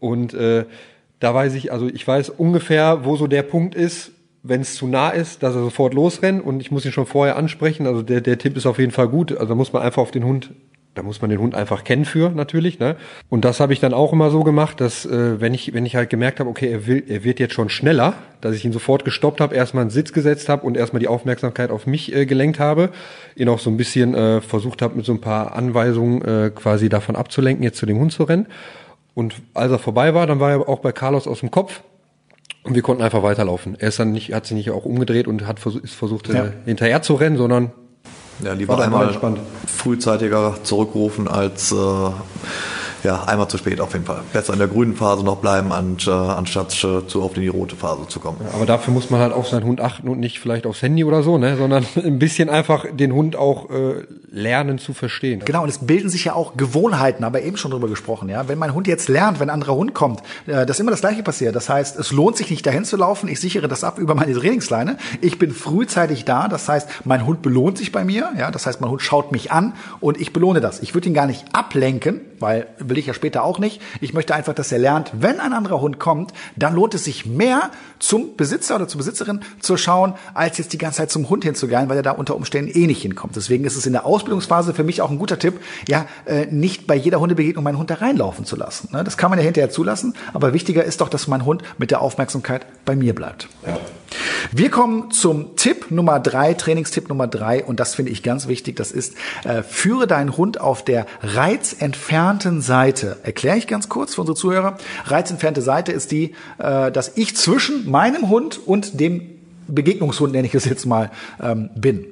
[0.00, 0.64] Und äh,
[1.20, 4.86] da weiß ich, also ich weiß ungefähr, wo so der Punkt ist, wenn es zu
[4.86, 7.86] nah ist, dass er sofort losrennt und ich muss ihn schon vorher ansprechen.
[7.86, 9.32] Also der, der Tipp ist auf jeden Fall gut.
[9.32, 10.50] Also da muss man einfach auf den Hund
[10.98, 12.80] da muss man den Hund einfach kennen für natürlich.
[12.80, 12.96] Ne?
[13.28, 15.94] Und das habe ich dann auch immer so gemacht, dass äh, wenn ich wenn ich
[15.94, 19.04] halt gemerkt habe, okay, er will, er wird jetzt schon schneller, dass ich ihn sofort
[19.04, 22.58] gestoppt habe, erstmal einen Sitz gesetzt habe und erstmal die Aufmerksamkeit auf mich äh, gelenkt
[22.58, 22.90] habe,
[23.36, 26.88] ihn auch so ein bisschen äh, versucht habe mit so ein paar Anweisungen äh, quasi
[26.88, 28.46] davon abzulenken, jetzt zu dem Hund zu rennen.
[29.14, 31.82] Und als er vorbei war, dann war er auch bei Carlos aus dem Kopf
[32.64, 33.76] und wir konnten einfach weiterlaufen.
[33.78, 36.46] Er ist dann nicht, hat sich nicht auch umgedreht und hat versucht, ist versucht, ja.
[36.46, 37.70] äh, hinterher zu rennen, sondern
[38.42, 39.16] ja, lieber einmal
[39.66, 42.10] frühzeitiger zurückrufen als äh,
[43.04, 44.20] ja, einmal zu spät auf jeden Fall.
[44.32, 47.48] Besser in der grünen Phase noch bleiben, und, äh, anstatt äh, zu oft in die
[47.48, 48.38] rote Phase zu kommen.
[48.42, 51.04] Ja, aber dafür muss man halt auf seinen Hund achten und nicht vielleicht aufs Handy
[51.04, 51.56] oder so, ne?
[51.56, 55.42] sondern ein bisschen einfach den Hund auch äh, lernen zu verstehen.
[55.44, 58.28] Genau, und es bilden sich ja auch Gewohnheiten, aber eben schon drüber gesprochen.
[58.28, 58.48] Ja?
[58.48, 61.22] Wenn mein Hund jetzt lernt, wenn ein anderer Hund kommt, äh, dass immer das Gleiche
[61.22, 61.54] passiert.
[61.54, 64.34] Das heißt, es lohnt sich nicht dahin zu laufen, ich sichere das ab über meine
[64.34, 64.98] Trainingsleine.
[65.20, 68.50] Ich bin frühzeitig da, das heißt, mein Hund belohnt sich bei mir, ja?
[68.50, 70.80] das heißt, mein Hund schaut mich an und ich belohne das.
[70.80, 73.80] Ich würde ihn gar nicht ablenken, weil will ich ja später auch nicht.
[74.00, 77.26] Ich möchte einfach, dass er lernt, wenn ein anderer Hund kommt, dann lohnt es sich
[77.26, 81.44] mehr zum Besitzer oder zur Besitzerin zu schauen, als jetzt die ganze Zeit zum Hund
[81.44, 83.36] hinzugehen, weil er da unter Umständen eh nicht hinkommt.
[83.36, 86.86] Deswegen ist es in der Ausbildungsphase für mich auch ein guter Tipp, ja, äh, nicht
[86.86, 88.88] bei jeder Hundebegegnung meinen Hund da reinlaufen zu lassen.
[88.92, 89.04] Ne?
[89.04, 92.00] Das kann man ja hinterher zulassen, aber wichtiger ist doch, dass mein Hund mit der
[92.00, 93.48] Aufmerksamkeit bei mir bleibt.
[93.66, 93.78] Ja.
[94.52, 98.76] Wir kommen zum Tipp Nummer drei, Trainingstipp Nummer drei, und das finde ich ganz wichtig.
[98.76, 103.18] Das ist, äh, führe deinen Hund auf der reizentfernten Seite.
[103.22, 104.78] Erkläre ich ganz kurz für unsere Zuhörer.
[105.04, 109.37] Reizentfernte Seite ist die, äh, dass ich zwischen meinem Hund und dem
[109.68, 111.10] Begegnungshund, nenne ich es jetzt mal,
[111.40, 112.06] ähm, bin.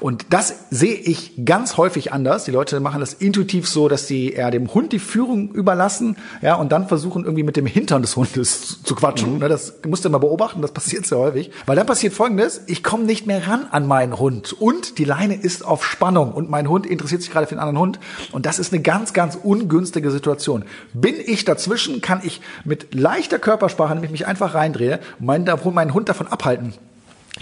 [0.00, 2.44] Und das sehe ich ganz häufig anders.
[2.44, 6.54] Die Leute machen das intuitiv so, dass sie eher dem Hund die Führung überlassen, ja,
[6.54, 9.34] und dann versuchen irgendwie mit dem Hintern des Hundes zu quatschen.
[9.34, 9.38] Mhm.
[9.40, 11.50] Ne, das musst du mal beobachten, das passiert sehr häufig.
[11.66, 15.34] Weil dann passiert Folgendes, ich komme nicht mehr ran an meinen Hund und die Leine
[15.34, 18.00] ist auf Spannung und mein Hund interessiert sich gerade für den anderen Hund
[18.32, 20.64] und das ist eine ganz, ganz ungünstige Situation.
[20.92, 26.08] Bin ich dazwischen, kann ich mit leichter Körpersprache, nämlich mich einfach reindrehe, meinen, meinen Hund
[26.08, 26.74] davon abhalten,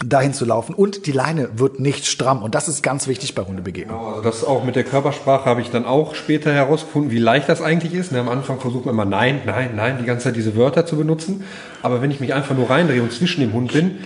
[0.04, 3.42] dahin zu laufen und die Leine wird nicht stramm und das ist ganz wichtig bei
[3.42, 4.00] Hundebegegnungen.
[4.00, 7.48] Genau, also das auch mit der Körpersprache habe ich dann auch später herausgefunden, wie leicht
[7.48, 8.12] das eigentlich ist.
[8.12, 10.96] Ne, am Anfang versucht man immer nein, nein, nein, die ganze Zeit diese Wörter zu
[10.96, 11.44] benutzen,
[11.82, 13.98] aber wenn ich mich einfach nur reindrehe und zwischen dem Hund bin,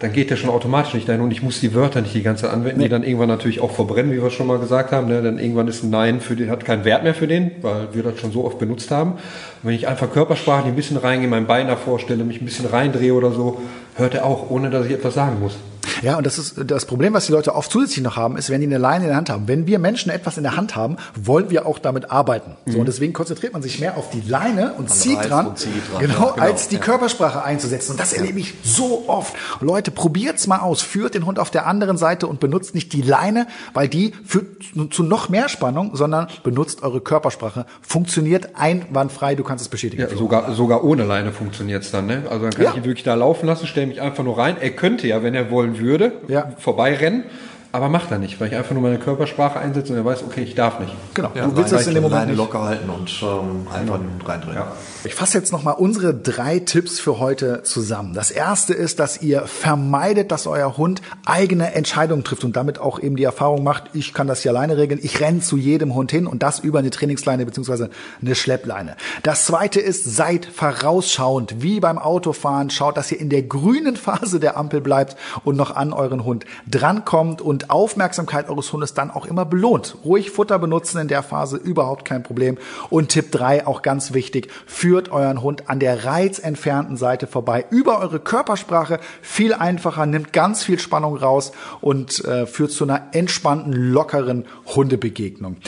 [0.00, 2.44] dann geht der schon automatisch nicht dahin und ich muss die Wörter nicht die ganze
[2.44, 2.84] Zeit anwenden, nee.
[2.84, 5.08] die dann irgendwann natürlich auch verbrennen, wie wir schon mal gesagt haben.
[5.08, 5.22] Ne?
[5.22, 8.02] Dann irgendwann ist ein Nein für den, hat keinen Wert mehr für den, weil wir
[8.02, 9.12] das schon so oft benutzt haben.
[9.12, 9.18] Und
[9.62, 13.12] wenn ich einfach körpersprachlich ein bisschen reingehe, mein Bein davor stelle, mich ein bisschen reindrehe
[13.12, 13.60] oder so,
[13.96, 15.58] hört er auch, ohne dass ich etwas sagen muss.
[16.02, 18.60] Ja, und das ist das Problem, was die Leute oft zusätzlich noch haben, ist, wenn
[18.60, 19.48] die eine Leine in der Hand haben.
[19.48, 22.56] Wenn wir Menschen etwas in der Hand haben, wollen wir auch damit arbeiten.
[22.64, 22.72] Mhm.
[22.72, 25.72] So, und deswegen konzentriert man sich mehr auf die Leine und zieht dran, und zieht
[25.92, 26.80] dran, genau, ja, genau, als die ja.
[26.80, 27.92] Körpersprache einzusetzen.
[27.92, 29.34] Und das erlebe ich so oft.
[29.60, 30.82] Leute, probiert's mal aus.
[30.82, 34.46] Führt den Hund auf der anderen Seite und benutzt nicht die Leine, weil die führt
[34.90, 37.66] zu noch mehr Spannung, sondern benutzt eure Körpersprache.
[37.82, 40.02] Funktioniert einwandfrei, du kannst es bestätigen.
[40.02, 42.06] Ja, sogar, sogar ohne Leine funktioniert's dann.
[42.06, 42.22] Ne?
[42.30, 44.56] Also dann kann ich ihn wirklich da laufen lassen, stelle mich einfach nur rein.
[44.60, 46.52] Er könnte ja, wenn er wollen würde, ja.
[46.58, 47.24] vorbeirennen.
[47.72, 50.42] Aber macht er nicht, weil ich einfach nur meine Körpersprache einsetze und er weiß, okay,
[50.42, 50.92] ich darf nicht.
[51.14, 51.30] Genau.
[51.36, 52.36] Ja, du willst das in dem Moment nicht.
[52.36, 54.24] locker halten und ähm, einfach genau.
[54.26, 54.56] reindrehen.
[54.56, 54.72] Ja.
[55.02, 58.12] Ich fasse jetzt nochmal unsere drei Tipps für heute zusammen.
[58.12, 63.00] Das erste ist, dass ihr vermeidet, dass euer Hund eigene Entscheidungen trifft und damit auch
[63.00, 66.10] eben die Erfahrung macht, ich kann das hier alleine regeln, ich renne zu jedem Hund
[66.10, 67.88] hin und das über eine Trainingsleine beziehungsweise
[68.20, 68.94] eine Schleppleine.
[69.22, 72.68] Das zweite ist, seid vorausschauend, wie beim Autofahren.
[72.68, 76.44] Schaut, dass ihr in der grünen Phase der Ampel bleibt und noch an euren Hund
[76.70, 79.96] drankommt und Aufmerksamkeit eures Hundes dann auch immer belohnt.
[80.04, 82.58] Ruhig Futter benutzen in der Phase, überhaupt kein Problem.
[82.90, 87.64] Und Tipp drei auch ganz wichtig, für führt euren Hund an der reizentfernten Seite vorbei
[87.70, 88.98] über eure Körpersprache.
[89.22, 95.58] Viel einfacher, nimmt ganz viel Spannung raus und äh, führt zu einer entspannten, lockeren Hundebegegnung.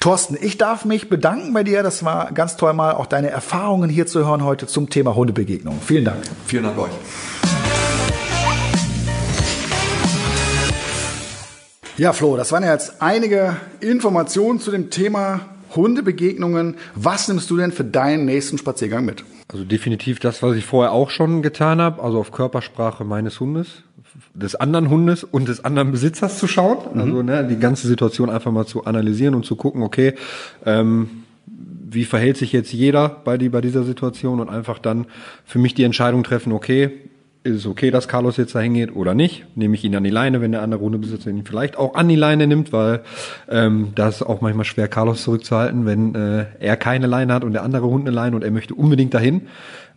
[0.00, 1.82] Thorsten, ich darf mich bedanken bei dir.
[1.82, 5.78] Das war ganz toll mal auch deine Erfahrungen hier zu hören heute zum Thema Hundebegegnung.
[5.84, 6.22] Vielen Dank.
[6.46, 6.90] Vielen Dank euch.
[11.98, 15.40] Ja, Flo, das waren ja jetzt einige Informationen zu dem Thema
[15.74, 16.76] Hundebegegnungen.
[16.94, 19.24] Was nimmst du denn für deinen nächsten Spaziergang mit?
[19.48, 23.82] Also definitiv das, was ich vorher auch schon getan habe, also auf Körpersprache meines Hundes,
[24.34, 26.78] des anderen Hundes und des anderen Besitzers zu schauen.
[26.94, 27.00] Mhm.
[27.00, 30.14] Also ne, die ganze Situation einfach mal zu analysieren und zu gucken, okay,
[30.64, 31.24] ähm,
[31.92, 35.06] wie verhält sich jetzt jeder bei, die, bei dieser Situation und einfach dann
[35.44, 37.09] für mich die Entscheidung treffen, okay,
[37.42, 39.46] ist es okay, dass Carlos jetzt dahin geht oder nicht?
[39.56, 42.16] Nehme ich ihn an die Leine, wenn der andere Hundebesitzer ihn vielleicht auch an die
[42.16, 43.00] Leine nimmt, weil
[43.48, 47.52] ähm, da ist auch manchmal schwer, Carlos zurückzuhalten, wenn äh, er keine Leine hat und
[47.54, 49.48] der andere Hund eine Leine und er möchte unbedingt dahin.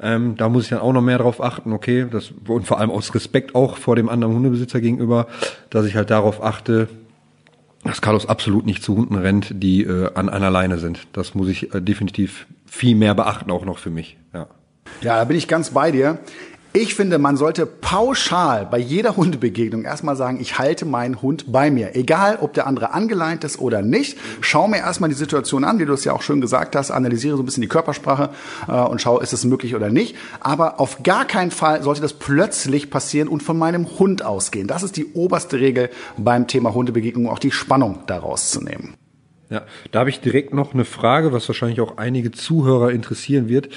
[0.01, 2.91] Ähm, da muss ich dann auch noch mehr drauf achten, okay, das und vor allem
[2.91, 5.27] aus Respekt auch vor dem anderen Hundebesitzer gegenüber,
[5.69, 6.87] dass ich halt darauf achte,
[7.83, 11.07] dass Carlos absolut nicht zu Hunden rennt, die äh, an einer Leine sind.
[11.11, 14.17] Das muss ich äh, definitiv viel mehr beachten, auch noch für mich.
[14.33, 14.47] Ja.
[15.01, 16.19] Ja, da bin ich ganz bei dir.
[16.75, 21.69] Ich finde, man sollte pauschal bei jeder Hundebegegnung erstmal sagen, ich halte meinen Hund bei
[21.69, 21.95] mir.
[21.95, 24.17] Egal, ob der andere angeleint ist oder nicht.
[24.41, 26.89] Schau mir erstmal die Situation an, wie du es ja auch schön gesagt hast.
[26.89, 28.31] Analysiere so ein bisschen die Körpersprache
[28.67, 30.15] äh, und schau, ist es möglich oder nicht.
[30.39, 34.67] Aber auf gar keinen Fall sollte das plötzlich passieren und von meinem Hund ausgehen.
[34.67, 38.95] Das ist die oberste Regel beim Thema Hundebegegnung, auch die Spannung daraus zu nehmen.
[39.51, 39.61] Ja,
[39.91, 43.69] da habe ich direkt noch eine Frage, was wahrscheinlich auch einige Zuhörer interessieren wird.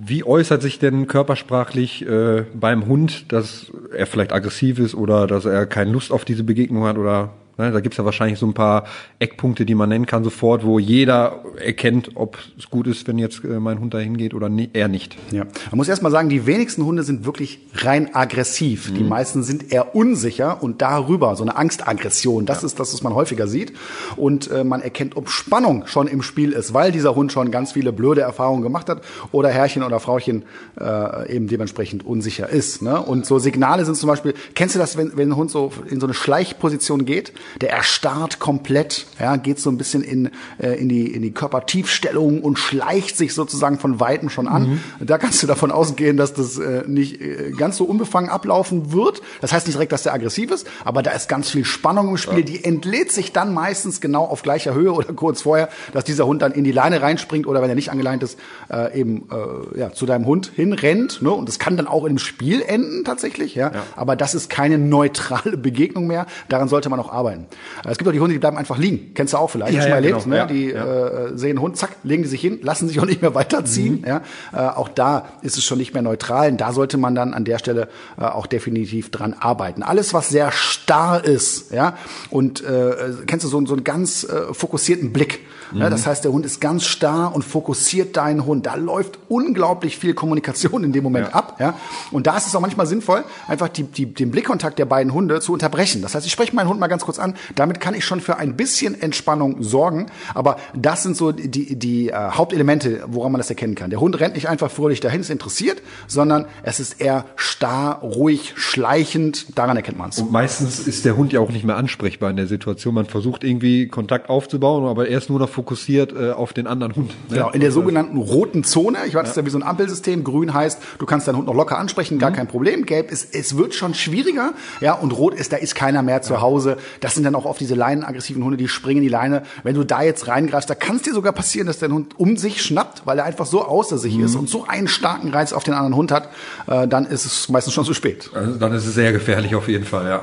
[0.00, 5.44] Wie äußert sich denn körpersprachlich äh, beim Hund, dass er vielleicht aggressiv ist oder dass
[5.44, 8.54] er keine Lust auf diese Begegnung hat oder Ne, da gibt's ja wahrscheinlich so ein
[8.54, 8.84] paar
[9.18, 13.42] Eckpunkte, die man nennen kann sofort, wo jeder erkennt, ob es gut ist, wenn jetzt
[13.44, 15.16] äh, mein Hund dahin geht oder nie, eher nicht.
[15.32, 18.90] Ja, man muss erst mal sagen, die wenigsten Hunde sind wirklich rein aggressiv.
[18.90, 18.94] Mhm.
[18.94, 22.46] Die meisten sind eher unsicher und darüber so eine Angstaggression.
[22.46, 22.66] Das ja.
[22.66, 23.72] ist das, was man häufiger sieht.
[24.16, 27.72] Und äh, man erkennt, ob Spannung schon im Spiel ist, weil dieser Hund schon ganz
[27.72, 29.02] viele blöde Erfahrungen gemacht hat
[29.32, 30.44] oder Herrchen oder Frauchen
[30.80, 32.82] äh, eben dementsprechend unsicher ist.
[32.82, 33.02] Ne?
[33.02, 35.98] Und so Signale sind zum Beispiel, kennst du das, wenn, wenn ein Hund so in
[35.98, 37.32] so eine Schleichposition geht?
[37.60, 42.42] Der erstarrt komplett, ja, geht so ein bisschen in, äh, in, die, in die Körpertiefstellung
[42.42, 44.80] und schleicht sich sozusagen von Weitem schon an.
[44.98, 45.06] Mhm.
[45.06, 49.22] Da kannst du davon ausgehen, dass das äh, nicht äh, ganz so unbefangen ablaufen wird.
[49.40, 52.16] Das heißt nicht direkt, dass der aggressiv ist, aber da ist ganz viel Spannung im
[52.16, 52.38] Spiel.
[52.38, 52.44] Ja.
[52.44, 56.42] Die entlädt sich dann meistens genau auf gleicher Höhe oder kurz vorher, dass dieser Hund
[56.42, 58.38] dann in die Leine reinspringt oder wenn er nicht angeleint ist,
[58.70, 61.22] äh, eben äh, ja, zu deinem Hund hinrennt.
[61.22, 61.30] Ne?
[61.30, 63.54] Und das kann dann auch im Spiel enden tatsächlich.
[63.54, 63.72] Ja?
[63.72, 63.82] ja.
[63.96, 66.26] Aber das ist keine neutrale Begegnung mehr.
[66.48, 67.46] Daran sollte man auch arbeiten sein.
[67.90, 69.12] Es gibt auch die Hunde, die bleiben einfach liegen.
[69.14, 69.74] Kennst du auch vielleicht?
[69.74, 70.36] Ja, schon mal ja, erlebt, genau.
[70.36, 70.46] ne?
[70.46, 71.26] Die ja.
[71.26, 74.00] Äh, sehen Hund, zack, legen die sich hin, lassen sich auch nicht mehr weiterziehen.
[74.00, 74.06] Mhm.
[74.06, 74.22] Ja?
[74.52, 76.50] Äh, auch da ist es schon nicht mehr neutral.
[76.50, 79.82] Und da sollte man dann an der Stelle äh, auch definitiv dran arbeiten.
[79.82, 81.96] Alles, was sehr starr ist, ja,
[82.30, 85.40] und äh, kennst du so, so einen ganz äh, fokussierten Blick.
[85.72, 85.80] Mhm.
[85.80, 88.66] Ja, das heißt, der Hund ist ganz starr und fokussiert deinen Hund.
[88.66, 91.34] Da läuft unglaublich viel Kommunikation in dem Moment ja.
[91.34, 91.56] ab.
[91.58, 91.74] Ja?
[92.10, 95.40] Und da ist es auch manchmal sinnvoll, einfach die, die, den Blickkontakt der beiden Hunde
[95.40, 96.02] zu unterbrechen.
[96.02, 97.27] Das heißt, ich spreche meinen Hund mal ganz kurz an.
[97.54, 100.06] Damit kann ich schon für ein bisschen Entspannung sorgen.
[100.34, 103.90] Aber das sind so die, die äh, Hauptelemente, woran man das erkennen kann.
[103.90, 108.54] Der Hund rennt nicht einfach fröhlich dahin, ist interessiert, sondern es ist eher starr, ruhig,
[108.56, 109.58] schleichend.
[109.58, 110.18] Daran erkennt man es.
[110.18, 112.94] Und meistens ist der Hund ja auch nicht mehr ansprechbar in der Situation.
[112.94, 116.94] Man versucht irgendwie Kontakt aufzubauen, aber er ist nur noch fokussiert äh, auf den anderen
[116.94, 117.10] Hund.
[117.28, 117.36] Ne?
[117.36, 118.98] Genau, in der sogenannten roten Zone.
[119.06, 120.24] Ich weiß, das ist ja wie so ein Ampelsystem.
[120.24, 122.34] Grün heißt, du kannst deinen Hund noch locker ansprechen, gar mhm.
[122.34, 122.86] kein Problem.
[122.86, 124.52] Gelb ist, es wird schon schwieriger.
[124.80, 126.76] Ja, und rot ist, da ist keiner mehr zu Hause.
[127.00, 129.42] Das sind dann auch oft diese leinenaggressiven Hunde, die springen in die Leine.
[129.62, 132.36] Wenn du da jetzt reingreifst, da kann es dir sogar passieren, dass dein Hund um
[132.36, 134.24] sich schnappt, weil er einfach so außer sich mhm.
[134.24, 136.28] ist und so einen starken Reiz auf den anderen Hund hat,
[136.66, 138.30] äh, dann ist es meistens schon zu spät.
[138.34, 140.22] Also dann ist es sehr gefährlich auf jeden Fall, ja.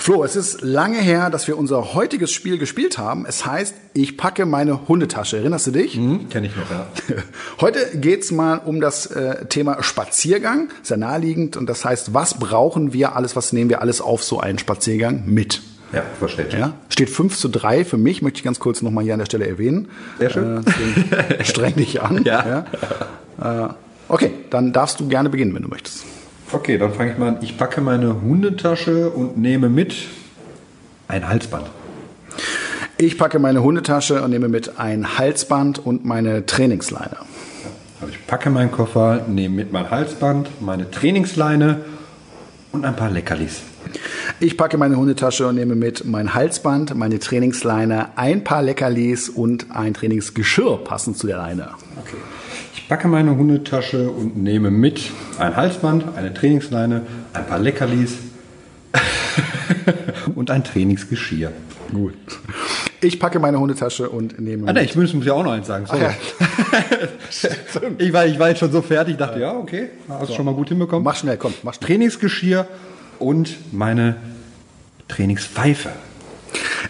[0.00, 3.26] Flo, es ist lange her, dass wir unser heutiges Spiel gespielt haben.
[3.26, 5.36] Es heißt, ich packe meine Hundetasche.
[5.36, 5.94] Erinnerst du dich?
[5.94, 6.86] Mhm, Kenne ich noch, ja.
[7.60, 10.70] Heute geht's mal um das äh, Thema Spaziergang.
[10.82, 11.58] Sehr naheliegend.
[11.58, 15.24] Und das heißt, was brauchen wir alles, was nehmen wir alles auf so einen Spaziergang
[15.26, 15.60] mit?
[15.92, 16.54] Ja, versteht.
[16.54, 19.26] Ja, steht 5 zu 3 für mich, möchte ich ganz kurz nochmal hier an der
[19.26, 19.88] Stelle erwähnen.
[20.18, 20.64] Sehr schön.
[21.10, 22.24] Äh, streng dich an.
[22.24, 22.64] Ja.
[23.38, 23.66] ja.
[23.66, 23.68] Äh,
[24.08, 26.04] okay, dann darfst du gerne beginnen, wenn du möchtest.
[26.52, 27.38] Okay, dann fange ich mal an.
[27.42, 29.94] Ich packe meine Hundetasche und nehme mit
[31.06, 31.66] ein Halsband.
[32.98, 37.18] Ich packe meine Hundetasche und nehme mit ein Halsband und meine Trainingsleine.
[38.00, 41.82] Also ich packe meinen Koffer, nehme mit mein Halsband, meine Trainingsleine
[42.72, 43.62] und ein paar Leckerlis.
[44.40, 49.70] Ich packe meine Hundetasche und nehme mit mein Halsband, meine Trainingsleine, ein paar Leckerlis und
[49.70, 51.68] ein Trainingsgeschirr passend zu der Leine.
[52.02, 52.16] Okay
[52.90, 58.16] packe meine Hundetasche und nehme mit ein Halsband, eine Trainingsleine, ein paar Leckerlis
[60.34, 61.52] und ein Trainingsgeschirr.
[61.92, 62.14] Gut.
[63.00, 64.68] Ich packe meine Hundetasche und nehme.
[64.68, 65.86] Ah, nee, ich muss ja auch noch eins sagen.
[65.86, 66.02] Sorry.
[67.42, 67.80] Ja.
[67.98, 70.34] ich, war, ich war jetzt schon so fertig, dachte, ja, okay, hast du so.
[70.34, 71.04] schon mal gut hinbekommen.
[71.04, 71.86] Mach schnell, komm, mach schnell.
[71.86, 72.66] Trainingsgeschirr
[73.20, 74.16] und meine
[75.06, 75.90] Trainingspfeife.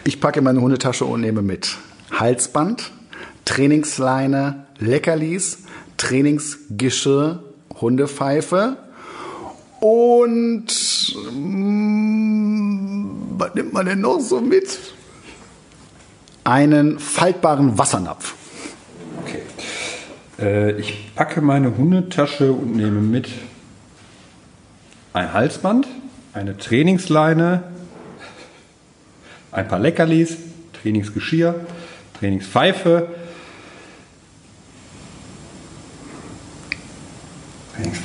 [0.05, 1.76] Ich packe meine Hundetasche und nehme mit
[2.11, 2.90] Halsband,
[3.44, 5.64] Trainingsleine, Leckerlis,
[6.01, 7.42] Trainingsgeschirr,
[7.78, 8.78] Hundepfeife
[9.80, 10.66] und
[11.34, 13.05] mm,
[13.36, 14.78] was nimmt man denn noch so mit?
[16.42, 18.34] Einen faltbaren Wassernapf.
[19.22, 19.42] Okay.
[20.38, 23.28] Äh, ich packe meine Hundetasche und nehme mit
[25.12, 25.86] ein Halsband,
[26.32, 27.64] eine Trainingsleine,
[29.53, 30.38] ein paar Leckerlis,
[30.80, 31.57] Trainingsgeschirr,
[32.18, 33.20] Trainingspfeife,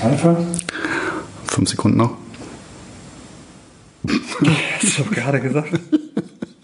[0.06, 0.46] Trainingspfeife.
[1.48, 2.18] Fünf Sekunden noch.
[4.82, 5.70] Hast du doch gerade gesagt.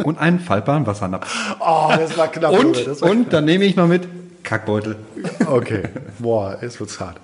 [0.04, 1.56] Und einen faltbaren Wassernapf.
[1.60, 2.54] Oh, das war knapp.
[2.54, 4.08] Und, das war und dann nehme ich noch mit
[4.44, 4.98] Kackbeutel.
[5.46, 5.84] Okay,
[6.20, 7.20] boah, es wird's hart.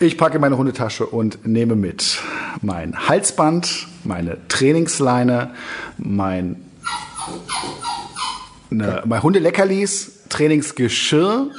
[0.00, 2.18] Ich packe meine Hundetasche und nehme mit
[2.62, 5.54] mein Halsband, meine Trainingsleine,
[5.98, 6.56] mein,
[8.70, 11.50] ne, mein Hundeleckerlis, Trainingsgeschirr.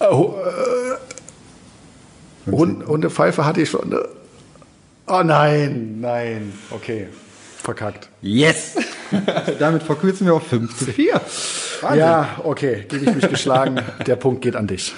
[0.00, 0.34] Äh, äh, Hu-
[2.45, 3.88] äh, Hund, Hundepfeife hatte ich schon.
[3.90, 4.08] Ne?
[5.06, 7.08] Oh nein, nein, okay,
[7.62, 8.08] verkackt.
[8.22, 8.76] Yes!
[9.58, 11.20] Damit verkürzen wir auf 5 zu 4.
[11.94, 13.80] Ja, okay, gebe ich mich geschlagen.
[14.06, 14.94] Der Punkt geht an dich.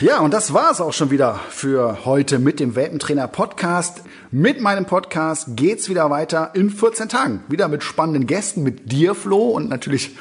[0.00, 4.02] Ja, und das war's auch schon wieder für heute mit dem Welpentrainer Podcast.
[4.32, 7.44] Mit meinem Podcast geht's wieder weiter in 14 Tagen.
[7.46, 10.16] Wieder mit spannenden Gästen, mit dir, Flo, und natürlich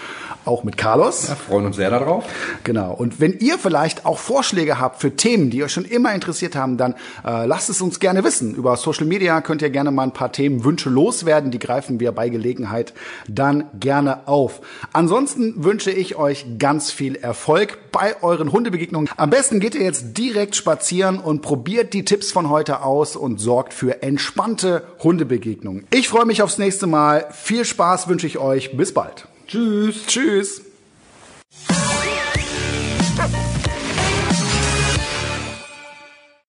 [0.45, 1.27] auch mit Carlos.
[1.27, 2.25] Wir freuen uns sehr darauf.
[2.63, 2.93] Genau.
[2.93, 6.77] Und wenn ihr vielleicht auch Vorschläge habt für Themen, die euch schon immer interessiert haben,
[6.77, 6.93] dann
[7.25, 8.53] äh, lasst es uns gerne wissen.
[8.53, 11.49] Über Social Media könnt ihr gerne mal ein paar Themenwünsche loswerden.
[11.49, 12.93] Die greifen wir bei Gelegenheit
[13.27, 14.61] dann gerne auf.
[14.91, 19.09] Ansonsten wünsche ich euch ganz viel Erfolg bei euren Hundebegegnungen.
[19.15, 23.39] Am besten geht ihr jetzt direkt spazieren und probiert die Tipps von heute aus und
[23.39, 25.87] sorgt für entspannte Hundebegegnungen.
[25.93, 27.27] Ich freue mich aufs nächste Mal.
[27.31, 28.75] Viel Spaß wünsche ich euch.
[28.75, 29.27] Bis bald.
[29.47, 30.05] Tschüss.
[30.07, 30.61] Tschüss.